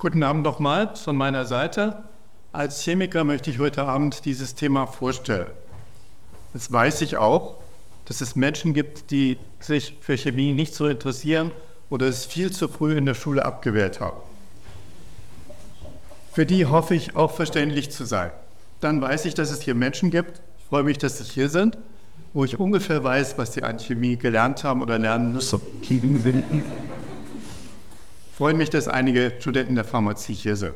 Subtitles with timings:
[0.00, 2.04] Guten Abend nochmal von meiner Seite.
[2.52, 5.48] Als Chemiker möchte ich heute Abend dieses Thema vorstellen.
[6.54, 7.56] Jetzt weiß ich auch,
[8.06, 11.50] dass es Menschen gibt, die sich für Chemie nicht so interessieren
[11.90, 14.16] oder es viel zu früh in der Schule abgewählt haben.
[16.32, 18.30] Für die hoffe ich auch verständlich zu sein.
[18.80, 21.76] Dann weiß ich, dass es hier Menschen gibt, ich freue mich, dass sie hier sind,
[22.32, 25.60] wo ich ungefähr weiß, was sie an Chemie gelernt haben oder lernen müssen.
[28.40, 30.72] Freue mich, dass einige Studenten der Pharmazie hier sind.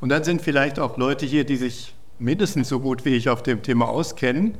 [0.00, 3.42] Und dann sind vielleicht auch Leute hier, die sich mindestens so gut wie ich auf
[3.42, 4.54] dem Thema auskennen.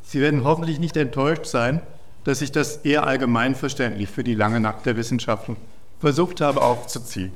[0.00, 1.82] Sie werden hoffentlich nicht enttäuscht sein,
[2.24, 5.58] dass ich das eher allgemeinverständlich für die lange Nacht der Wissenschaften
[5.98, 7.32] versucht habe aufzuziehen.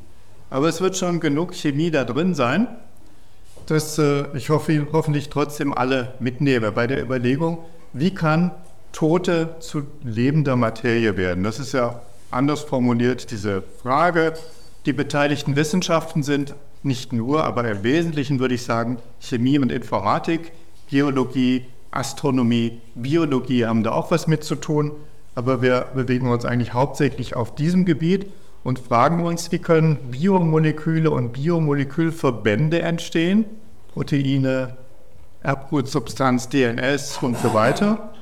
[0.48, 2.66] Aber es wird schon genug Chemie da drin sein,
[3.66, 7.58] dass äh, ich hoffe, hoffentlich trotzdem alle mitnehme bei der Überlegung,
[7.92, 8.52] wie kann
[8.92, 11.44] Tote zu lebender Materie werden.
[11.44, 12.00] Das ist ja
[12.34, 14.34] anders formuliert diese Frage.
[14.86, 20.52] Die beteiligten Wissenschaften sind nicht nur, aber im Wesentlichen würde ich sagen, Chemie und Informatik,
[20.88, 24.92] Geologie, Astronomie, Biologie haben da auch was mit zu tun,
[25.34, 28.26] aber wir bewegen uns eigentlich hauptsächlich auf diesem Gebiet
[28.64, 33.44] und fragen uns, wie können Biomoleküle und Biomolekülverbände entstehen,
[33.92, 34.76] Proteine,
[35.42, 38.12] Erbgutsubstanz, DNS und so weiter.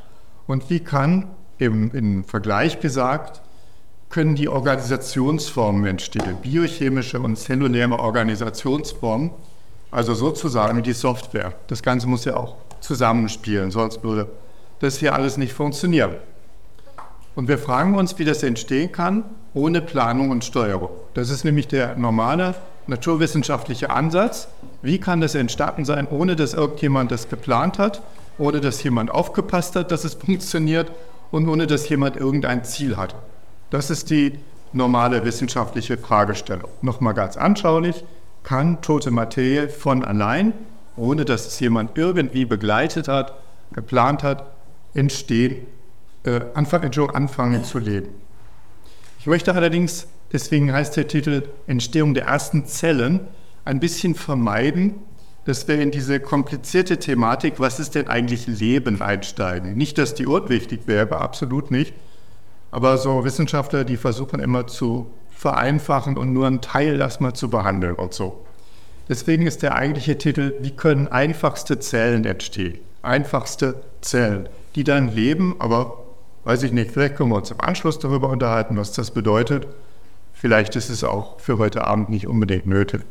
[0.46, 3.40] Und wie kann, im, im Vergleich gesagt,
[4.12, 9.30] können die Organisationsformen entstehen, biochemische und zelluläre Organisationsformen,
[9.90, 11.54] also sozusagen die Software.
[11.66, 14.28] Das Ganze muss ja auch zusammenspielen, sonst würde
[14.80, 16.16] das hier alles nicht funktionieren.
[17.34, 19.24] Und wir fragen uns, wie das entstehen kann,
[19.54, 20.90] ohne Planung und Steuerung.
[21.14, 22.54] Das ist nämlich der normale
[22.86, 24.48] naturwissenschaftliche Ansatz.
[24.82, 28.02] Wie kann das entstanden sein, ohne dass irgendjemand das geplant hat,
[28.36, 30.92] ohne dass jemand aufgepasst hat, dass es funktioniert
[31.30, 33.14] und ohne dass jemand irgendein Ziel hat?
[33.72, 34.38] Das ist die
[34.74, 36.68] normale wissenschaftliche Fragestellung.
[36.82, 38.04] Nochmal ganz anschaulich,
[38.42, 40.52] kann tote Materie von allein,
[40.94, 43.32] ohne dass es jemand irgendwie begleitet hat,
[43.72, 44.44] geplant hat,
[44.92, 45.66] entstehen,
[46.24, 48.10] äh, anfangen, anfangen zu leben.
[49.18, 53.20] Ich möchte allerdings, deswegen heißt der Titel Entstehung der ersten Zellen,
[53.64, 54.96] ein bisschen vermeiden,
[55.46, 59.78] dass wir in diese komplizierte Thematik, was ist denn eigentlich Leben, einsteigen.
[59.78, 61.94] Nicht, dass die Ort wichtig wäre, absolut nicht,
[62.72, 67.94] aber so Wissenschaftler, die versuchen immer zu vereinfachen und nur einen Teil erstmal zu behandeln
[67.94, 68.44] und so.
[69.08, 72.78] Deswegen ist der eigentliche Titel, wie können einfachste Zellen entstehen?
[73.02, 76.04] Einfachste Zellen, die dann leben, aber
[76.44, 79.66] weiß ich nicht, vielleicht können wir uns im Anschluss darüber unterhalten, was das bedeutet.
[80.32, 83.02] Vielleicht ist es auch für heute Abend nicht unbedingt nötig.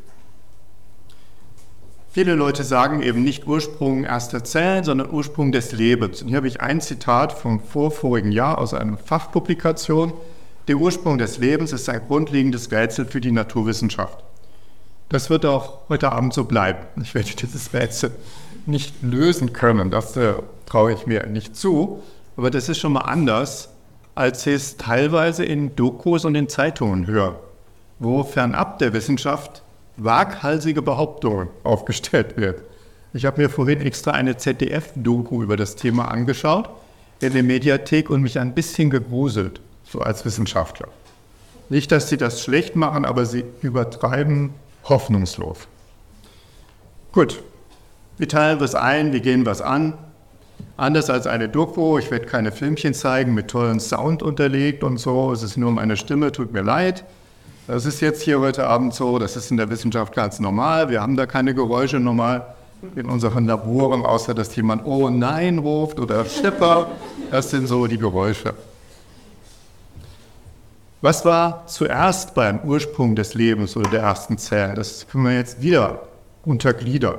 [2.13, 6.22] Viele Leute sagen eben nicht Ursprung erster Zellen, sondern Ursprung des Lebens.
[6.22, 10.11] Und hier habe ich ein Zitat vom vorvorigen Jahr aus einer Fachpublikation.
[10.67, 14.25] Der Ursprung des Lebens ist ein grundlegendes Rätsel für die Naturwissenschaft.
[15.07, 16.79] Das wird auch heute Abend so bleiben.
[17.01, 18.11] Ich werde dieses Rätsel
[18.66, 20.33] nicht lösen können, das äh,
[20.66, 22.03] traue ich mir nicht zu.
[22.35, 23.69] Aber das ist schon mal anders,
[24.16, 27.39] als ich es teilweise in Dokus und in Zeitungen höre,
[27.99, 29.60] wo fernab der Wissenschaft
[29.97, 32.63] waghalsige Behauptungen aufgestellt wird.
[33.13, 36.69] Ich habe mir vorhin extra eine ZDF-Doku über das Thema angeschaut
[37.19, 40.88] in der Mediathek und mich ein bisschen gegruselt, so als Wissenschaftler.
[41.69, 44.53] Nicht, dass sie das schlecht machen, aber sie übertreiben
[44.85, 45.68] hoffnungslos.
[47.12, 47.44] Gut,
[48.18, 49.94] wir teilen was ein, wir gehen was an.
[50.78, 55.31] Anders als eine Doku, ich werde keine Filmchen zeigen mit tollen Sound unterlegt und so,
[55.31, 57.03] es ist nur meine Stimme, tut mir leid.
[57.67, 60.89] Das ist jetzt hier heute Abend so, das ist in der Wissenschaft ganz normal.
[60.89, 62.55] Wir haben da keine Geräusche normal
[62.95, 66.89] in unseren Laboren, außer dass jemand Oh nein ruft oder Schipper.
[67.29, 68.55] Das sind so die Geräusche.
[71.01, 74.75] Was war zuerst beim Ursprung des Lebens oder der ersten Zellen?
[74.75, 76.07] Das können wir jetzt wieder
[76.43, 77.16] untergliedern.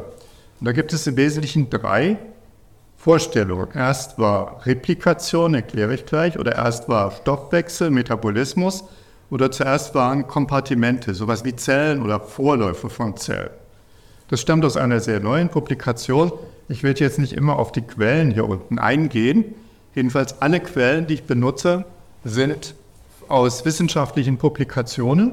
[0.61, 2.17] Und da gibt es im Wesentlichen drei
[2.97, 3.69] Vorstellungen.
[3.75, 8.85] Erst war Replikation, erkläre ich gleich, oder erst war Stoffwechsel, Metabolismus
[9.33, 13.49] oder zuerst waren Kompartimente, sowas wie Zellen oder Vorläufe von Zellen.
[14.29, 16.33] Das stammt aus einer sehr neuen Publikation.
[16.69, 19.55] Ich werde jetzt nicht immer auf die Quellen hier unten eingehen.
[19.95, 21.87] Jedenfalls alle Quellen, die ich benutze,
[22.25, 22.75] sind
[23.29, 25.33] aus wissenschaftlichen Publikationen.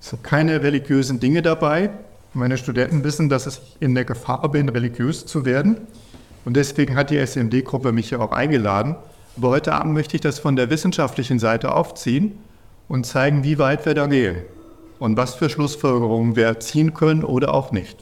[0.00, 1.90] Es sind keine religiösen Dinge dabei.
[2.32, 5.76] Meine Studenten wissen, dass ich in der Gefahr bin, religiös zu werden.
[6.46, 8.96] Und deswegen hat die SMD-Gruppe mich ja auch eingeladen.
[9.36, 12.38] Aber heute Abend möchte ich das von der wissenschaftlichen Seite aufziehen
[12.88, 14.42] und zeigen, wie weit wir da gehen
[14.98, 17.96] und was für Schlussfolgerungen wir ziehen können oder auch nicht.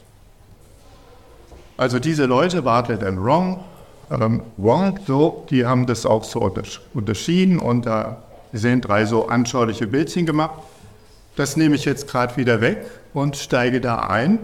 [1.77, 3.63] Also diese Leute, Bartlett and Wrong,
[4.11, 6.51] ähm, Wrong, so, die haben das auch so
[6.93, 8.21] unterschieden und da
[8.53, 10.59] sind drei so anschauliche Bildchen gemacht.
[11.35, 12.85] Das nehme ich jetzt gerade wieder weg.
[13.13, 14.39] und steige da ein.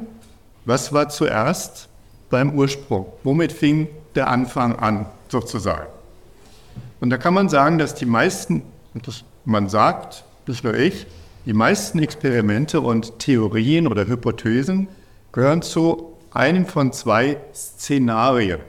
[0.66, 1.88] Was war zuerst
[2.30, 3.06] beim Ursprung?
[3.24, 5.88] Womit fing der Anfang an, sozusagen?
[7.00, 8.64] Und da kann man sagen, dass die meisten,
[9.46, 11.06] man sagt, nicht nur ich,
[11.46, 14.88] die meisten Experimente und Theorien oder Hypothesen
[15.32, 18.60] gehören zu einem von zwei Szenarien.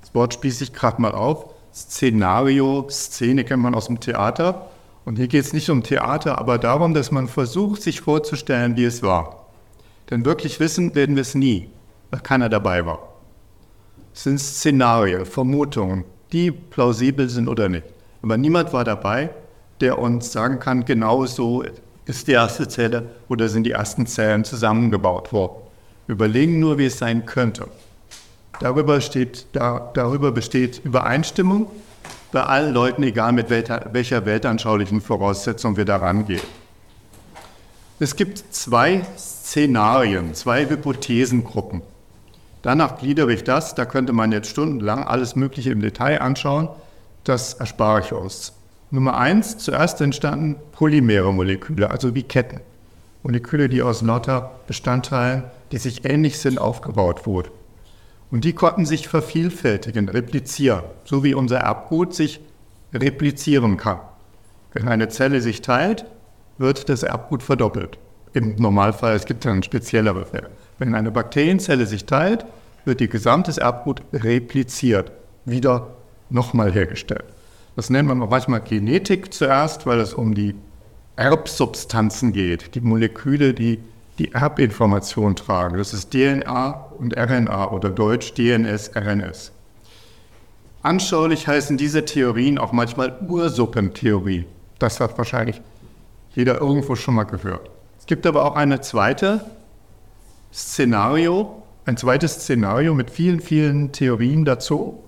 [0.00, 1.54] Das Wort spieße ich gerade mal auf.
[1.72, 4.70] Szenario, Szene kennt man aus dem Theater.
[5.04, 8.84] Und hier geht es nicht um Theater, aber darum, dass man versucht, sich vorzustellen, wie
[8.84, 9.46] es war.
[10.10, 11.70] Denn wirklich wissen werden wir es nie,
[12.10, 13.14] weil keiner dabei war.
[14.12, 17.84] Es sind Szenarien, Vermutungen, die plausibel sind oder nicht.
[18.22, 19.30] Aber niemand war dabei,
[19.80, 21.64] der uns sagen kann, genau so
[22.06, 25.62] ist die erste Zelle oder sind die ersten Zellen zusammengebaut worden.
[26.06, 27.66] Überlegen nur, wie es sein könnte.
[28.60, 31.68] Darüber, steht, da, darüber besteht Übereinstimmung
[32.32, 36.40] bei allen Leuten, egal mit welcher, welcher weltanschaulichen Voraussetzung wir da rangehen.
[37.98, 41.82] Es gibt zwei Szenarien, zwei Hypothesengruppen.
[42.62, 46.68] Danach gliedere ich das, da könnte man jetzt stundenlang alles Mögliche im Detail anschauen.
[47.24, 48.52] Das erspare ich uns.
[48.96, 52.60] Nummer eins, zuerst entstanden polymere Moleküle, also wie Ketten.
[53.22, 57.50] Moleküle, die aus lauter Bestandteilen, die sich ähnlich sind, aufgebaut wurden.
[58.30, 62.40] Und die konnten sich vervielfältigen, replizieren, so wie unser Erbgut sich
[62.94, 64.00] replizieren kann.
[64.72, 66.06] Wenn eine Zelle sich teilt,
[66.56, 67.98] wird das Erbgut verdoppelt.
[68.32, 70.48] Im Normalfall, es gibt dann speziellere Fälle.
[70.78, 72.46] Wenn eine Bakterienzelle sich teilt,
[72.86, 75.12] wird ihr gesamtes Erbgut repliziert,
[75.44, 75.88] wieder
[76.30, 77.35] nochmal hergestellt.
[77.76, 80.54] Das nennt man manchmal Genetik zuerst, weil es um die
[81.16, 83.80] Erbsubstanzen geht, die Moleküle, die
[84.18, 85.76] die Erbinformation tragen.
[85.76, 89.52] Das ist DNA und RNA oder Deutsch DNS, RNS.
[90.82, 94.46] Anschaulich heißen diese Theorien auch manchmal Ursuppentheorie.
[94.78, 95.60] Das hat wahrscheinlich
[96.34, 97.68] jeder irgendwo schon mal gehört.
[97.98, 99.44] Es gibt aber auch eine zweite
[100.52, 105.02] Szenario, ein zweites Szenario mit vielen, vielen Theorien dazu.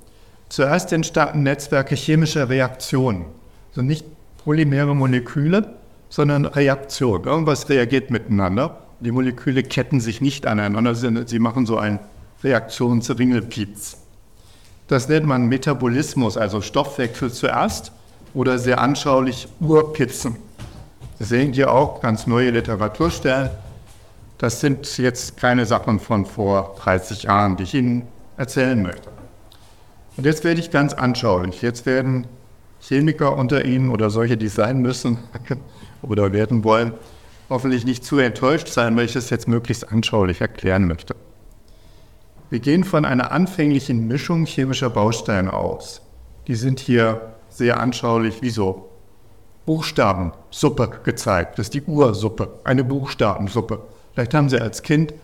[0.48, 3.26] Zuerst entstanden Netzwerke chemischer Reaktionen,
[3.70, 4.06] also nicht
[4.44, 5.74] polymere Moleküle,
[6.08, 7.24] sondern Reaktionen.
[7.24, 12.00] Irgendwas reagiert miteinander die Moleküle ketten sich nicht aneinander, sie machen so ein
[12.42, 13.96] Reaktionsringelpiez.
[14.88, 17.92] Das nennt man Metabolismus, also Stoffwechsel zuerst
[18.34, 20.36] oder sehr anschaulich Urpizzen.
[21.18, 23.50] Sie sehen hier auch ganz neue Literaturstellen.
[24.38, 28.06] Das sind jetzt keine Sachen von vor 30 Jahren, die ich Ihnen
[28.36, 29.17] erzählen möchte.
[30.18, 31.62] Und jetzt werde ich ganz anschaulich.
[31.62, 32.26] Jetzt werden
[32.80, 35.18] Chemiker unter Ihnen oder solche, die sein müssen
[36.02, 36.92] oder werden wollen,
[37.48, 41.14] hoffentlich nicht zu enttäuscht sein, weil ich es jetzt möglichst anschaulich erklären möchte.
[42.50, 46.02] Wir gehen von einer anfänglichen Mischung chemischer Bausteine aus.
[46.48, 48.88] Die sind hier sehr anschaulich wie so
[49.66, 51.60] Buchstabensuppe gezeigt.
[51.60, 53.82] Das ist die Ursuppe, eine Buchstabensuppe.
[54.14, 55.14] Vielleicht haben Sie als Kind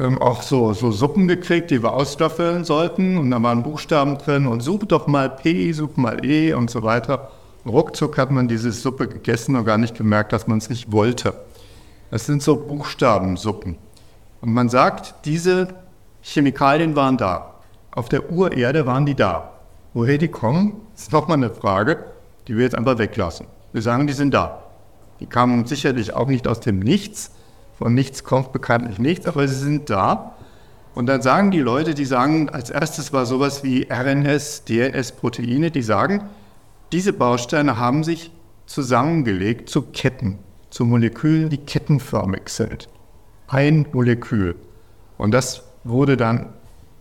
[0.00, 3.18] ähm, auch so, so Suppen gekriegt, die wir ausstoffeln sollten.
[3.18, 6.82] Und da waren Buchstaben drin und such doch mal P, such mal E und so
[6.82, 7.30] weiter.
[7.66, 11.34] Ruckzuck hat man diese Suppe gegessen und gar nicht gemerkt, dass man es nicht wollte.
[12.10, 13.76] Das sind so Buchstabensuppen.
[14.40, 15.68] Und man sagt, diese
[16.22, 17.54] Chemikalien waren da.
[17.92, 19.52] Auf der Urerde waren die da.
[19.92, 22.04] Woher die kommen, ist nochmal eine Frage,
[22.48, 23.46] die wir jetzt einfach weglassen.
[23.72, 24.62] Wir sagen, die sind da.
[25.20, 27.32] Die kamen sicherlich auch nicht aus dem Nichts.
[27.80, 30.36] Von nichts kommt bekanntlich nichts, aber sie sind da.
[30.94, 35.70] Und dann sagen die Leute, die sagen, als erstes war sowas wie RNS, DNS, Proteine,
[35.70, 36.24] die sagen,
[36.92, 38.32] diese Bausteine haben sich
[38.66, 42.90] zusammengelegt zu Ketten, zu Molekülen, die kettenförmig sind.
[43.48, 44.56] Ein Molekül.
[45.16, 46.50] Und das wurde dann,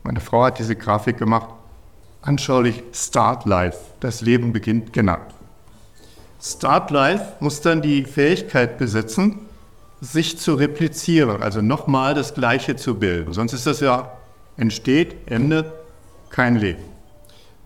[0.03, 1.49] meine Frau hat diese Grafik gemacht,
[2.21, 5.33] anschaulich Start Life, das Leben beginnt genannt.
[6.41, 9.48] Start Life muss dann die Fähigkeit besitzen,
[10.01, 13.33] sich zu replizieren, also nochmal das Gleiche zu bilden.
[13.33, 14.11] Sonst ist das ja
[14.57, 15.71] entsteht, Ende,
[16.29, 16.83] kein Leben.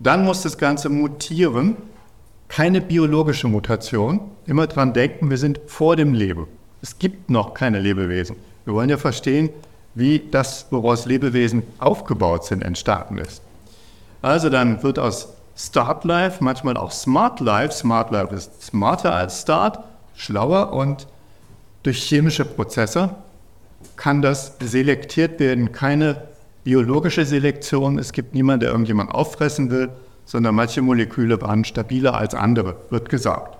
[0.00, 1.76] Dann muss das Ganze mutieren
[2.48, 4.20] keine biologische Mutation.
[4.46, 6.46] Immer dran denken, wir sind vor dem Leben.
[6.82, 8.36] Es gibt noch keine Lebewesen.
[8.64, 9.50] Wir wollen ja verstehen,
[9.94, 13.42] wie das, woraus Lebewesen aufgebaut sind, entstanden ist.
[14.22, 17.72] Also dann wird aus Start Life manchmal auch Smart Life.
[17.72, 19.78] Smart Life ist smarter als Start,
[20.14, 21.06] schlauer und
[21.84, 23.14] durch chemische Prozesse
[23.96, 25.70] kann das selektiert werden.
[25.70, 26.24] Keine
[26.64, 27.98] biologische Selektion.
[27.98, 29.90] Es gibt niemanden, der irgendjemand auffressen will,
[30.24, 33.58] sondern manche Moleküle waren stabiler als andere, wird gesagt.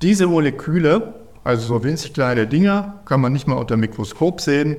[0.00, 4.76] Diese Moleküle, also so winzig kleine Dinger, kann man nicht mal unter Mikroskop sehen,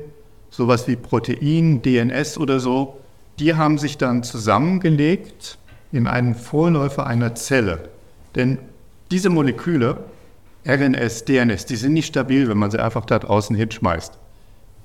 [0.49, 2.97] sowas wie Protein, DNS oder so,
[3.37, 5.57] die haben sich dann zusammengelegt
[5.91, 7.89] in einen Vorläufer einer Zelle.
[8.35, 8.59] Denn
[9.11, 9.97] diese Moleküle
[10.67, 14.17] RNS, DNS, die sind nicht stabil, wenn man sie einfach da draußen hinschmeißt.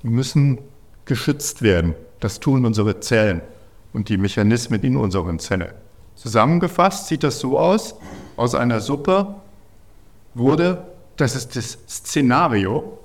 [0.03, 0.59] Die müssen
[1.05, 1.95] geschützt werden.
[2.21, 3.41] Das tun unsere Zellen
[3.91, 5.73] und die Mechanismen in unseren Zellen.
[6.15, 7.95] Zusammengefasst sieht das so aus,
[8.37, 9.35] aus einer Suppe
[10.33, 10.85] wurde,
[11.17, 12.99] das ist das Szenario,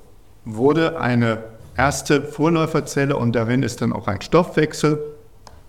[0.45, 1.43] wurde eine
[1.77, 5.01] erste Vorläuferzelle und darin ist dann auch ein Stoffwechsel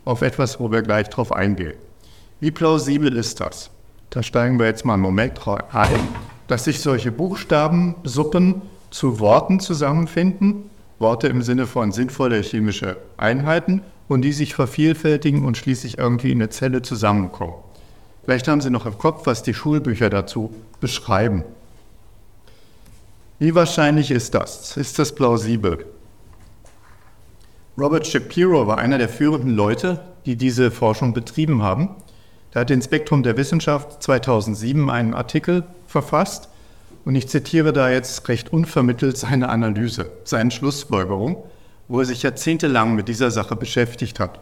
[0.05, 1.73] auf etwas, wo wir gleich drauf eingehen.
[2.39, 3.71] Wie plausibel ist das?
[4.11, 6.07] Da steigen wir jetzt mal einen Moment ein,
[6.49, 14.23] dass sich solche Buchstabensuppen zu Worten zusammenfinden, Worte im Sinne von sinnvolle chemische Einheiten und
[14.23, 17.53] die sich vervielfältigen und schließlich irgendwie in eine Zelle zusammenkommen.
[18.23, 20.51] Vielleicht haben Sie noch im Kopf, was die Schulbücher dazu
[20.81, 21.43] beschreiben.
[23.37, 24.75] Wie wahrscheinlich ist das?
[24.75, 25.85] Ist das plausibel?
[27.77, 31.91] Robert Shapiro war einer der führenden Leute, die diese Forschung betrieben haben.
[32.53, 36.49] Er hat in Spektrum der Wissenschaft 2007 einen Artikel verfasst
[37.05, 41.43] und ich zitiere da jetzt recht unvermittelt seine Analyse, seine Schlussfolgerung,
[41.87, 44.39] wo er sich jahrzehntelang mit dieser Sache beschäftigt hat.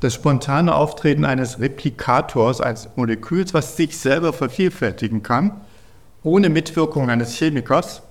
[0.00, 5.60] Das spontane Auftreten eines Replikators, eines Moleküls, was sich selber vervielfältigen kann,
[6.22, 8.02] ohne Mitwirkung eines Chemikers,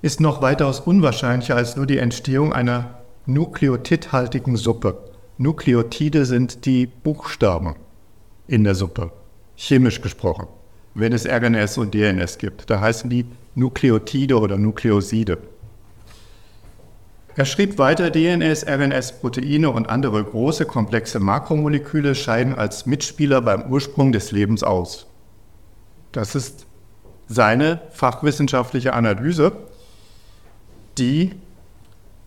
[0.00, 4.96] ist noch weitaus unwahrscheinlicher als nur die Entstehung einer nukleotidhaltigen Suppe.
[5.36, 7.74] Nukleotide sind die Buchstaben
[8.48, 9.12] in der Suppe,
[9.56, 10.46] chemisch gesprochen.
[10.94, 15.38] Wenn es RNS und DNS gibt, da heißen die Nukleotide oder Nukleoside.
[17.36, 23.70] Er schrieb weiter, DNS, RNS, Proteine und andere große komplexe Makromoleküle scheiden als Mitspieler beim
[23.70, 25.06] Ursprung des Lebens aus.
[26.12, 26.66] Das ist
[27.28, 29.52] seine fachwissenschaftliche Analyse,
[30.98, 31.30] die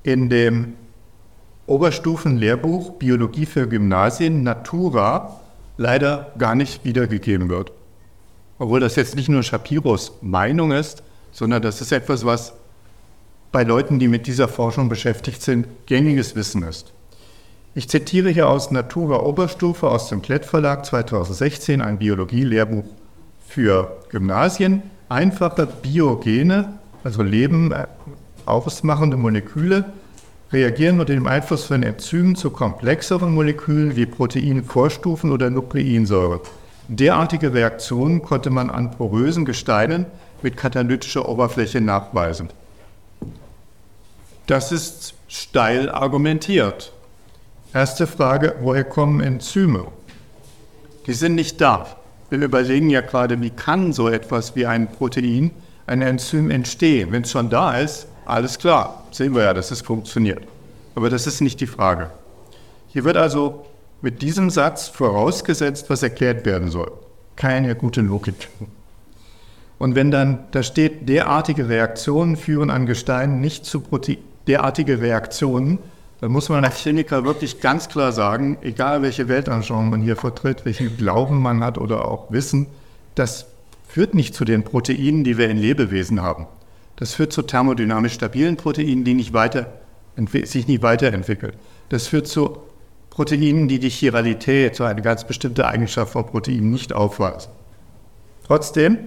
[0.03, 0.75] in dem
[1.67, 5.41] Oberstufenlehrbuch Biologie für Gymnasien Natura
[5.77, 7.73] leider gar nicht wiedergegeben wird.
[8.63, 11.03] Obwohl das jetzt nicht nur Shapiros Meinung ist,
[11.33, 12.53] sondern das ist etwas, was
[13.51, 16.93] bei Leuten, die mit dieser Forschung beschäftigt sind, gängiges Wissen ist.
[17.75, 22.85] Ich zitiere hier aus Natura Oberstufe aus dem Klett Verlag 2016, ein Biologie-Lehrbuch
[23.45, 24.83] für Gymnasien.
[25.09, 27.85] Einfache biogene, also Leben äh,
[28.45, 29.91] ausmachende Moleküle
[30.53, 36.39] reagieren unter dem Einfluss von Enzymen zu komplexeren Molekülen wie Proteinvorstufen oder Nukleinsäure.
[36.87, 40.05] Derartige Reaktionen konnte man an porösen Gesteinen
[40.41, 42.49] mit katalytischer Oberfläche nachweisen.
[44.47, 46.91] Das ist steil argumentiert.
[47.73, 49.87] Erste Frage, woher kommen Enzyme?
[51.07, 51.87] Die sind nicht da.
[52.29, 55.51] Wir überlegen ja gerade, wie kann so etwas wie ein Protein,
[55.87, 57.11] ein Enzym entstehen?
[57.11, 60.43] Wenn es schon da ist, alles klar, sehen wir ja, dass es funktioniert.
[60.95, 62.11] Aber das ist nicht die Frage.
[62.89, 63.65] Hier wird also
[64.03, 66.91] mit diesem Satz vorausgesetzt, was erklärt werden soll.
[67.37, 68.49] Keine gute Logik.
[69.79, 75.79] Und wenn dann da steht, derartige Reaktionen führen an Gesteinen nicht zu Protein, derartige Reaktionen,
[76.19, 80.65] dann muss man als Chemiker wirklich ganz klar sagen, egal welche Weltanschauung man hier vertritt,
[80.65, 82.67] welchen Glauben man hat oder auch Wissen,
[83.15, 83.45] das
[83.87, 86.47] führt nicht zu den Proteinen, die wir in Lebewesen haben.
[86.97, 89.67] Das führt zu thermodynamisch stabilen Proteinen, die nicht weiter,
[90.43, 91.53] sich nicht weiterentwickeln.
[91.87, 92.57] Das führt zu
[93.13, 97.51] Proteinen, die die Chiralität, so eine ganz bestimmte Eigenschaft von Proteinen, nicht aufweisen.
[98.47, 98.97] Trotzdem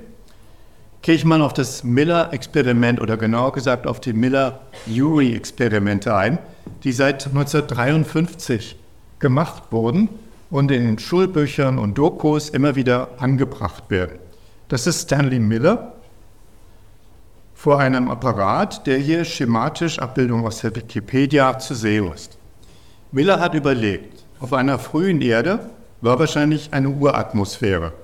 [1.02, 6.38] gehe ich mal auf das Miller-Experiment oder genauer gesagt auf die Miller-Urey-Experimente ein,
[6.84, 8.76] die seit 1953
[9.18, 10.08] gemacht wurden
[10.50, 14.20] und in den Schulbüchern und Dokus immer wieder angebracht werden.
[14.68, 15.94] Das ist Stanley Miller,
[17.56, 22.38] vor einem Apparat, der hier schematisch Abbildung aus der Wikipedia zu sehen ist.
[23.16, 25.70] Miller hat überlegt, auf einer frühen Erde
[26.02, 27.94] war wahrscheinlich eine Uratmosphäre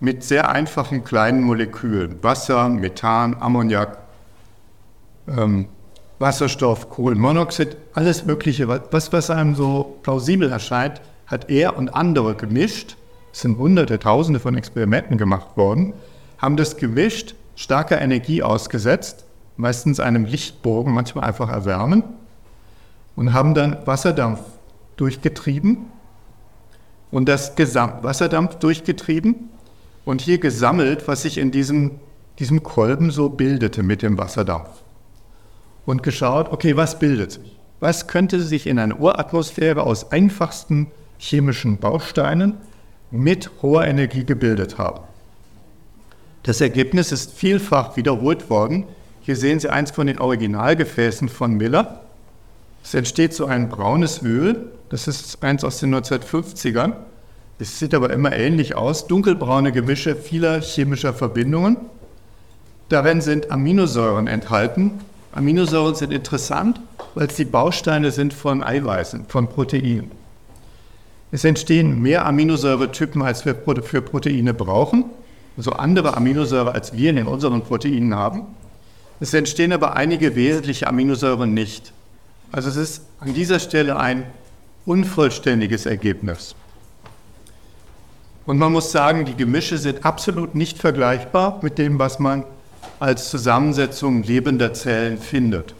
[0.00, 3.98] mit sehr einfachen kleinen Molekülen, Wasser, Methan, Ammoniak,
[5.28, 5.66] ähm,
[6.18, 12.96] Wasserstoff, Kohlenmonoxid, alles Mögliche, was, was einem so plausibel erscheint, hat er und andere gemischt.
[13.34, 15.92] Es sind hunderte, tausende von Experimenten gemacht worden,
[16.38, 19.26] haben das gemischt starker Energie ausgesetzt,
[19.58, 22.02] meistens einem Lichtbogen, manchmal einfach erwärmen,
[23.16, 24.40] und haben dann Wasserdampf
[24.96, 25.86] durchgetrieben
[27.10, 29.50] und das Gesamtwasserdampf durchgetrieben
[30.04, 31.98] und hier gesammelt, was sich in diesem,
[32.38, 34.68] diesem Kolben so bildete mit dem Wasserdampf.
[35.84, 37.58] Und geschaut, okay, was bildet sich?
[37.80, 42.54] Was könnte sich in einer Uratmosphäre aus einfachsten chemischen Bausteinen
[43.10, 45.02] mit hoher Energie gebildet haben?
[46.42, 48.84] Das Ergebnis ist vielfach wiederholt worden.
[49.20, 52.05] Hier sehen Sie eins von den Originalgefäßen von Miller.
[52.86, 56.92] Es entsteht so ein braunes Öl, das ist eins aus den 1950ern.
[57.58, 59.08] Es sieht aber immer ähnlich aus.
[59.08, 61.78] Dunkelbraune Gemische vieler chemischer Verbindungen.
[62.88, 64.92] Darin sind Aminosäuren enthalten.
[65.32, 66.80] Aminosäuren sind interessant,
[67.16, 70.12] weil es die Bausteine sind von Eiweißen, von Proteinen.
[71.32, 75.06] Es entstehen mehr Aminosäuretypen, als wir für Proteine brauchen,
[75.56, 78.42] also andere Aminosäuren, als wir in unseren Proteinen haben.
[79.18, 81.92] Es entstehen aber einige wesentliche Aminosäuren nicht.
[82.52, 84.24] Also es ist an dieser Stelle ein
[84.84, 86.54] unvollständiges Ergebnis.
[88.46, 92.44] Und man muss sagen, die Gemische sind absolut nicht vergleichbar mit dem, was man
[93.00, 95.74] als Zusammensetzung lebender Zellen findet.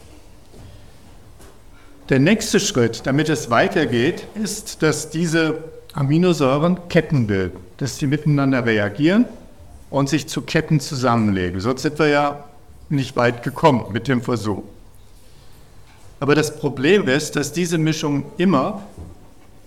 [2.09, 8.65] Der nächste Schritt, damit es weitergeht, ist, dass diese Aminosäuren Ketten bilden, dass sie miteinander
[8.65, 9.25] reagieren
[9.89, 11.59] und sich zu Ketten zusammenlegen.
[11.59, 12.43] Sonst sind wir ja
[12.89, 14.63] nicht weit gekommen mit dem Versuch.
[16.19, 18.81] Aber das Problem ist, dass diese Mischungen immer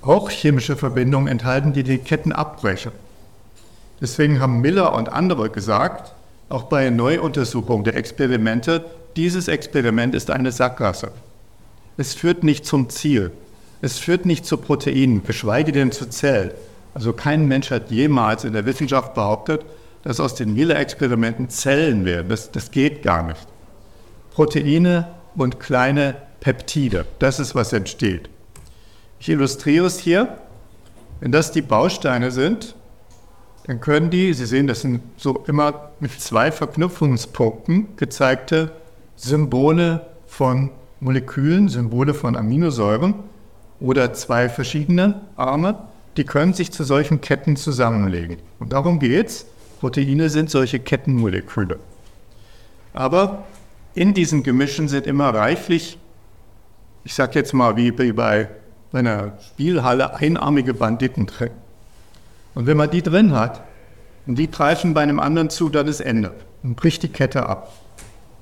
[0.03, 2.93] auch chemische Verbindungen enthalten, die die Ketten abbrechen.
[4.01, 6.15] Deswegen haben Miller und andere gesagt,
[6.49, 8.85] auch bei Neuuntersuchung der Experimente,
[9.17, 11.13] dieses Experiment ist eine Sackgasse.
[11.97, 13.31] Es führt nicht zum Ziel.
[13.83, 16.51] Es führt nicht zu Proteinen, geschweige denn zu Zellen.
[16.95, 19.65] Also kein Mensch hat jemals in der Wissenschaft behauptet,
[20.03, 22.29] dass aus den Miller-Experimenten Zellen werden.
[22.29, 23.47] Das, das geht gar nicht.
[24.33, 28.29] Proteine und kleine Peptide, das ist, was entsteht.
[29.19, 30.39] Ich illustriere es hier.
[31.21, 32.75] Wenn das die Bausteine sind,
[33.67, 38.73] dann können die, Sie sehen, das sind so immer mit zwei Verknüpfungspunkten gezeigte
[39.17, 40.71] Symbole von
[41.01, 43.15] Molekülen, Symbole von Aminosäuren
[43.81, 45.79] oder zwei verschiedene Arme,
[46.17, 48.39] die können sich zu solchen Ketten zusammenlegen.
[48.59, 49.47] Und darum geht es.
[49.81, 51.79] Proteine sind solche Kettenmoleküle.
[52.93, 53.45] Aber
[53.95, 55.99] in diesen Gemischen sind immer reichlich,
[57.05, 58.49] ich sage jetzt mal wie bei
[58.93, 61.51] einer Spielhalle, einarmige Banditen drin.
[62.55, 63.63] Und wenn man die drin hat
[64.27, 66.33] und die greifen bei einem anderen zu, dann ist Ende
[66.63, 67.73] und bricht die Kette ab.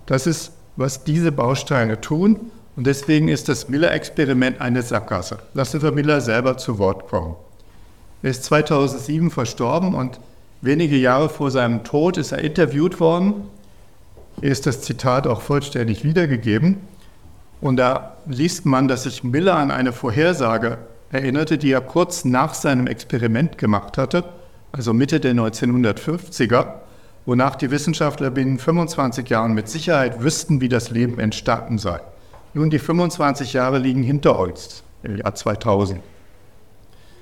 [0.07, 5.39] Das ist, was diese Bausteine tun und deswegen ist das Miller-Experiment eine Sackgasse.
[5.55, 7.37] Lassen wir Miller selber zu Wort kommen.
[8.23, 10.19] Er ist 2007 verstorben und
[10.61, 13.35] Wenige Jahre vor seinem Tod ist er interviewt worden.
[14.41, 16.79] Hier ist das Zitat auch vollständig wiedergegeben.
[17.61, 20.79] Und da liest man, dass sich Miller an eine Vorhersage
[21.11, 24.25] erinnerte, die er kurz nach seinem Experiment gemacht hatte,
[24.73, 26.67] also Mitte der 1950er,
[27.27, 32.01] wonach die Wissenschaftler binnen 25 Jahren mit Sicherheit wüssten, wie das Leben entstanden sei.
[32.55, 36.01] Nun, die 25 Jahre liegen hinter uns im Jahr 2000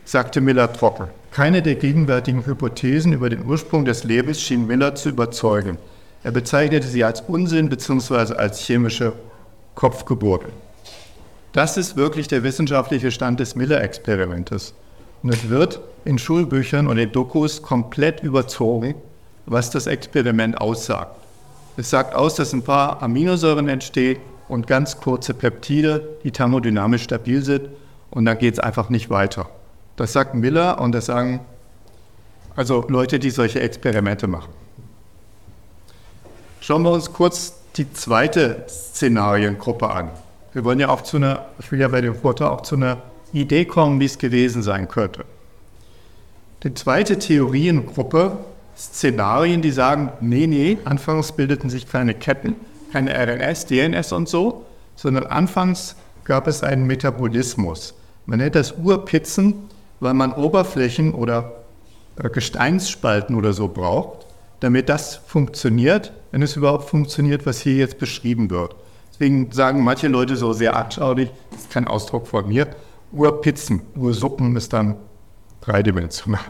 [0.06, 1.08] sagte Miller trocken.
[1.32, 5.78] Keine der gegenwärtigen Hypothesen über den Ursprung des Lebens schien Miller zu überzeugen.
[6.22, 8.34] Er bezeichnete sie als Unsinn bzw.
[8.34, 9.12] als chemische
[9.76, 10.50] Kopfgeburten.
[11.52, 14.74] Das ist wirklich der wissenschaftliche Stand des Miller-Experimentes.
[15.22, 18.96] Und es wird in Schulbüchern und in Dokus komplett überzogen,
[19.46, 21.16] was das Experiment aussagt.
[21.76, 27.42] Es sagt aus, dass ein paar Aminosäuren entstehen und ganz kurze Peptide, die thermodynamisch stabil
[27.42, 27.68] sind,
[28.10, 29.48] und dann geht es einfach nicht weiter.
[29.96, 31.40] Das sagt Miller und das sagen
[32.54, 34.50] also Leute, die solche Experimente machen.
[36.60, 40.10] Schauen wir uns kurz die zweite Szenariengruppe an.
[40.52, 42.98] Wir wollen ja auch zu einer, ich will ja bei dem Vortrag auch zu einer
[43.32, 45.24] Idee kommen, wie es gewesen sein könnte.
[46.62, 48.38] Die zweite Theoriengruppe,
[48.76, 52.56] Szenarien, die sagen, nee, nee, anfangs bildeten sich keine Ketten,
[52.92, 54.64] keine RNS, DNS und so,
[54.96, 57.94] sondern anfangs gab es einen Metabolismus.
[58.24, 59.68] Man nennt das Urpizzen
[60.00, 61.52] weil man Oberflächen oder
[62.22, 64.25] äh, Gesteinsspalten oder so braucht,
[64.60, 68.74] damit das funktioniert, wenn es überhaupt funktioniert, was hier jetzt beschrieben wird.
[69.12, 72.68] Deswegen sagen manche Leute so sehr anschaulich, das ist kein Ausdruck von mir,
[73.12, 74.96] Urpizzen, Ursuppen ist dann
[75.60, 76.40] dreidimensional.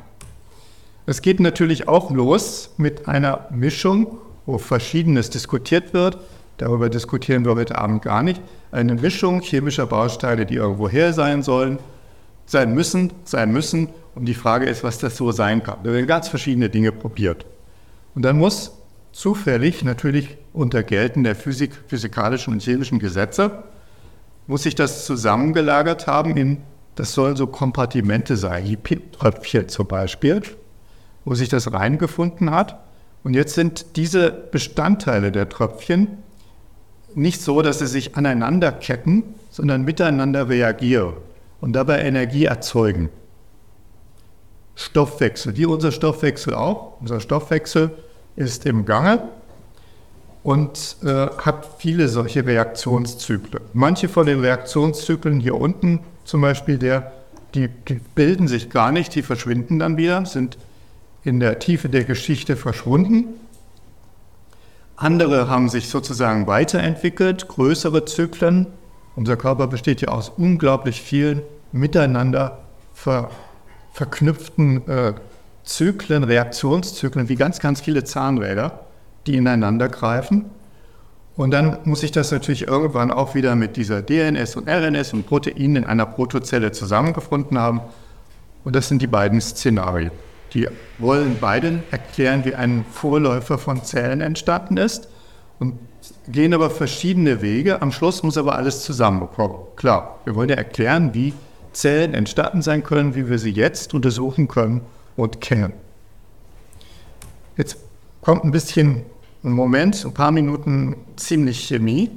[1.07, 6.19] Es geht natürlich auch los mit einer Mischung, wo Verschiedenes diskutiert wird.
[6.57, 8.41] Darüber diskutieren wir heute Abend gar nicht.
[8.73, 11.79] Eine Mischung chemischer Bausteine, die irgendwo her sein sollen
[12.47, 13.89] sein müssen, sein müssen.
[14.15, 15.81] Und die Frage ist, was das so sein kann.
[15.83, 17.45] Da werden ganz verschiedene Dinge probiert.
[18.17, 18.73] Und dann muss
[19.13, 23.63] zufällig, natürlich unter Gelten der Physik, physikalischen und chemischen Gesetze,
[24.47, 26.63] muss sich das zusammengelagert haben in,
[26.95, 28.79] das sollen so Kompartimente sein, wie
[29.13, 30.41] Tröpfchen zum Beispiel,
[31.27, 32.79] wo sich das reingefunden hat.
[33.23, 36.09] Und jetzt sind diese Bestandteile der Tröpfchen
[37.15, 41.15] nicht so, dass sie sich aneinander ketten, sondern miteinander reagieren
[41.61, 43.11] und dabei Energie erzeugen.
[44.75, 47.01] Stoffwechsel, wie unser Stoffwechsel auch.
[47.01, 47.91] Unser Stoffwechsel
[48.37, 49.23] ist im Gange
[50.43, 53.65] und äh, hat viele solche Reaktionszyklen.
[53.73, 57.13] Manche von den Reaktionszyklen hier unten, zum Beispiel der,
[57.55, 60.57] die, die bilden sich gar nicht, die verschwinden dann wieder, sind
[61.25, 63.25] in der Tiefe der Geschichte verschwunden.
[64.95, 68.69] Andere haben sich sozusagen weiterentwickelt, größere Zyklen.
[69.17, 72.59] Unser Körper besteht ja aus unglaublich vielen miteinander
[72.95, 73.31] ver,
[73.93, 75.15] verknüpften äh,
[75.67, 78.87] Zyklen, Reaktionszyklen, wie ganz, ganz viele Zahnräder,
[79.27, 80.47] die ineinander greifen.
[81.37, 85.27] Und dann muss ich das natürlich irgendwann auch wieder mit dieser DNS und RNS und
[85.27, 87.81] Proteinen in einer Protozelle zusammengefunden haben.
[88.65, 90.13] Und das sind die beiden Szenarien.
[90.55, 95.09] Die wollen beide erklären, wie ein Vorläufer von Zellen entstanden ist
[95.59, 95.75] und
[96.29, 97.83] gehen aber verschiedene Wege.
[97.83, 99.57] Am Schluss muss aber alles zusammenkommen.
[99.75, 101.35] Klar, wir wollen ja erklären, wie
[101.73, 104.83] Zellen entstanden sein können, wie wir sie jetzt untersuchen können
[105.17, 105.73] und kennen.
[107.57, 107.79] Jetzt
[108.21, 109.03] kommt ein bisschen
[109.43, 112.11] ein Moment, ein paar Minuten ziemlich Chemie,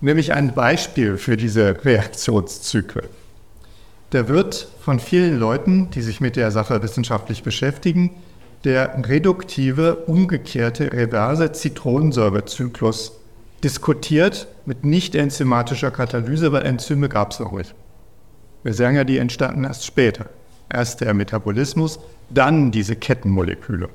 [0.00, 3.06] nämlich ein Beispiel für diese Reaktionszyklen.
[4.12, 8.10] Der wird von vielen Leuten, die sich mit der Sache wissenschaftlich beschäftigen,
[8.64, 13.12] der reduktive, umgekehrte, reverse Zitronensäurezyklus
[13.64, 17.74] diskutiert mit nicht enzymatischer Katalyse, weil Enzyme gab es noch nicht.
[18.62, 20.26] Wir sagen ja, die entstanden erst später.
[20.72, 21.98] Erst der Metabolismus,
[22.30, 23.90] dann diese Kettenmoleküle.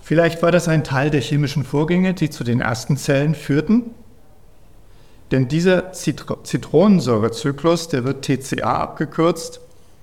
[0.00, 3.90] Vielleicht war das ein Teil der chemischen Vorgänge, die zu den ersten Zellen führten.
[5.32, 9.60] Denn dieser Zitro Zitronensäurezyklus, der wird TCA abgekürzt,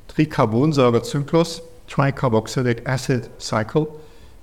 [0.09, 3.87] Tricarbonsäurezyklus, Tricarboxylic Acid Cycle,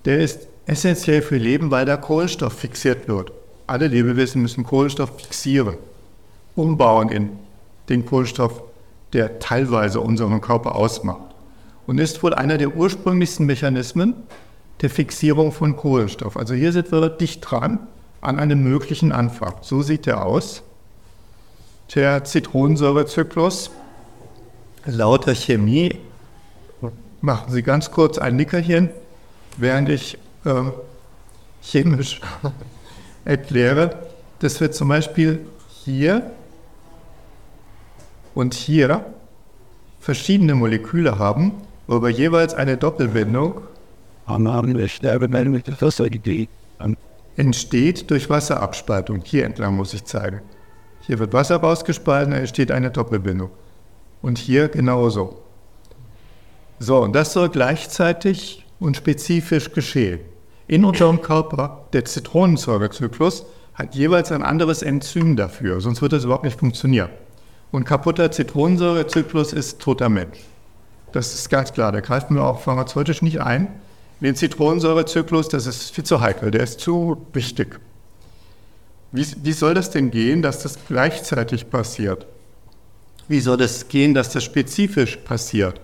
[0.04, 3.30] der ist essentiell für Leben, weil da Kohlenstoff fixiert wird.
[3.66, 5.76] Alle Lebewesen müssen Kohlenstoff fixieren,
[6.56, 7.30] umbauen in
[7.88, 8.62] den Kohlenstoff,
[9.12, 11.34] der teilweise unseren Körper ausmacht.
[11.86, 14.14] Und ist wohl einer der ursprünglichsten Mechanismen,
[14.80, 16.36] der Fixierung von Kohlenstoff.
[16.36, 17.86] Also hier sind wir dicht dran
[18.20, 19.54] an einem möglichen Anfang.
[19.60, 20.62] So sieht er aus.
[21.94, 23.70] Der Zitronensäurezyklus.
[24.86, 25.98] Lauter Chemie.
[27.20, 28.90] Machen Sie ganz kurz ein Nickerchen,
[29.56, 30.62] während ich äh,
[31.62, 32.20] chemisch
[33.24, 33.96] erkläre,
[34.40, 35.46] dass wir zum Beispiel
[35.84, 36.32] hier
[38.34, 39.04] und hier
[40.00, 41.52] verschiedene Moleküle haben,
[41.86, 43.62] wo wir jeweils eine Doppelbindung
[47.36, 49.22] entsteht durch Wasserabspaltung.
[49.24, 50.40] Hier entlang muss ich zeigen.
[51.00, 53.50] Hier wird Wasser rausgespalten, da entsteht eine Doppelbindung.
[54.22, 55.42] Und hier genauso.
[56.78, 60.20] So, und das soll gleichzeitig und spezifisch geschehen.
[60.68, 66.44] In unserem Körper, der Zitronensäurezyklus, hat jeweils ein anderes Enzym dafür, sonst wird das überhaupt
[66.44, 67.10] nicht funktionieren.
[67.72, 70.38] Und kaputter Zitronensäurezyklus ist toter Mensch.
[71.10, 73.68] Das ist ganz klar, da greifen wir auch pharmazeutisch nicht ein
[74.22, 77.80] den Zitronensäurezyklus, das ist viel zu heikel, der ist zu wichtig.
[79.10, 82.26] Wie, wie soll das denn gehen, dass das gleichzeitig passiert?
[83.26, 85.80] Wie soll das gehen, dass das spezifisch passiert?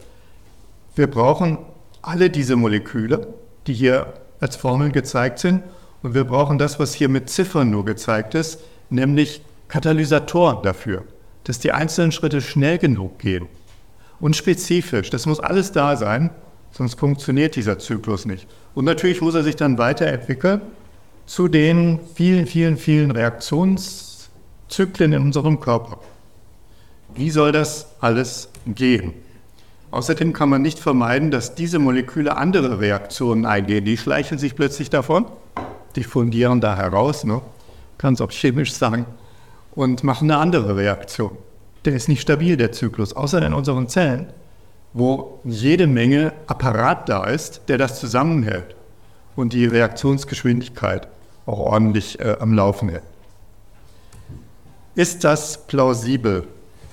[0.94, 1.58] Wir brauchen
[2.00, 3.26] alle diese Moleküle,
[3.66, 5.62] die hier als Formeln gezeigt sind,
[6.00, 11.02] und wir brauchen das, was hier mit Ziffern nur gezeigt ist, nämlich Katalysatoren dafür,
[11.48, 13.46] dass die einzelnen Schritte schnell genug gehen
[14.20, 15.10] und spezifisch.
[15.10, 16.30] Das muss alles da sein,
[16.70, 18.46] Sonst funktioniert dieser Zyklus nicht.
[18.74, 20.60] Und natürlich muss er sich dann weiterentwickeln
[21.26, 25.98] zu den vielen, vielen, vielen Reaktionszyklen in unserem Körper.
[27.14, 29.14] Wie soll das alles gehen?
[29.90, 33.84] Außerdem kann man nicht vermeiden, dass diese Moleküle andere Reaktionen eingehen.
[33.84, 35.26] Die schleichen sich plötzlich davon,
[35.96, 37.40] diffundieren da heraus, ne?
[37.96, 39.06] kann es auch chemisch sagen,
[39.78, 41.38] und machen eine andere Reaktion.
[41.84, 44.32] Der ist nicht stabil, der Zyklus, außer in unseren Zellen
[44.92, 48.74] wo jede Menge Apparat da ist, der das zusammenhält
[49.36, 51.08] und die Reaktionsgeschwindigkeit
[51.46, 53.02] auch ordentlich äh, am Laufen hält.
[54.94, 56.48] Ist das plausibel?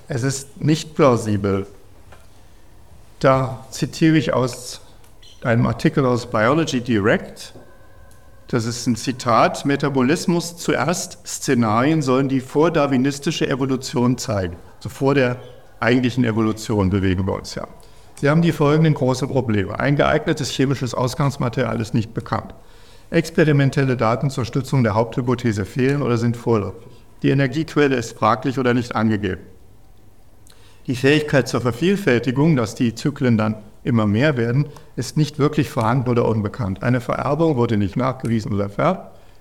[0.07, 1.65] Es ist nicht plausibel.
[3.19, 4.81] Da zitiere ich aus
[5.41, 7.53] einem Artikel aus Biology Direct.
[8.55, 9.65] Das ist ein Zitat.
[9.65, 14.55] Metabolismus zuerst Szenarien sollen die vordarwinistische Evolution zeigen.
[14.79, 15.35] So vor der
[15.81, 17.67] eigentlichen Evolution bewegen wir uns ja.
[18.15, 19.77] Sie haben die folgenden großen Probleme.
[19.77, 22.55] Ein geeignetes chemisches Ausgangsmaterial ist nicht bekannt.
[23.09, 26.87] Experimentelle Daten zur Stützung der Haupthypothese fehlen oder sind vorläufig.
[27.23, 29.41] Die Energiequelle ist fraglich oder nicht angegeben.
[30.87, 36.09] Die Fähigkeit zur Vervielfältigung, dass die Zyklen dann immer mehr werden, ist nicht wirklich vorhanden
[36.09, 36.83] oder unbekannt.
[36.83, 38.69] Eine Vererbung wurde nicht nachgewiesen oder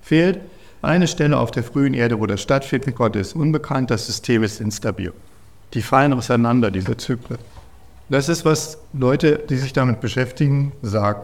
[0.03, 0.41] fehlt.
[0.83, 3.91] Eine Stelle auf der frühen Erde, wo das stattfinden konnte, ist unbekannt.
[3.91, 5.13] Das System ist instabil.
[5.73, 7.39] Die fallen auseinander, diese Zyklen.
[8.11, 11.23] Das ist, was Leute, die sich damit beschäftigen, sagen.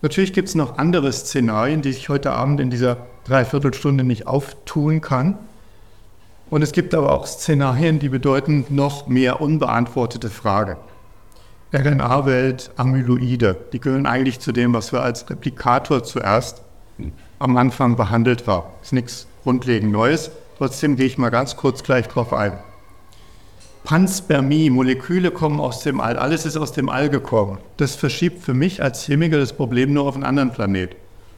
[0.00, 5.00] Natürlich gibt es noch andere Szenarien, die ich heute Abend in dieser Dreiviertelstunde nicht auftun
[5.00, 5.36] kann.
[6.50, 10.76] Und es gibt aber auch Szenarien, die bedeuten noch mehr unbeantwortete Fragen.
[11.72, 16.62] RNA-Welt, Amyloide, die gehören eigentlich zu dem, was wir als Replikator zuerst
[17.38, 18.68] am Anfang behandelt haben.
[18.82, 20.30] Ist nichts grundlegend Neues.
[20.56, 22.52] Trotzdem gehe ich mal ganz kurz gleich drauf ein.
[23.84, 27.58] Panspermie, Moleküle kommen aus dem All, alles ist aus dem All gekommen.
[27.76, 30.96] Das verschiebt für mich als Chemiker das Problem nur auf einen anderen Planet.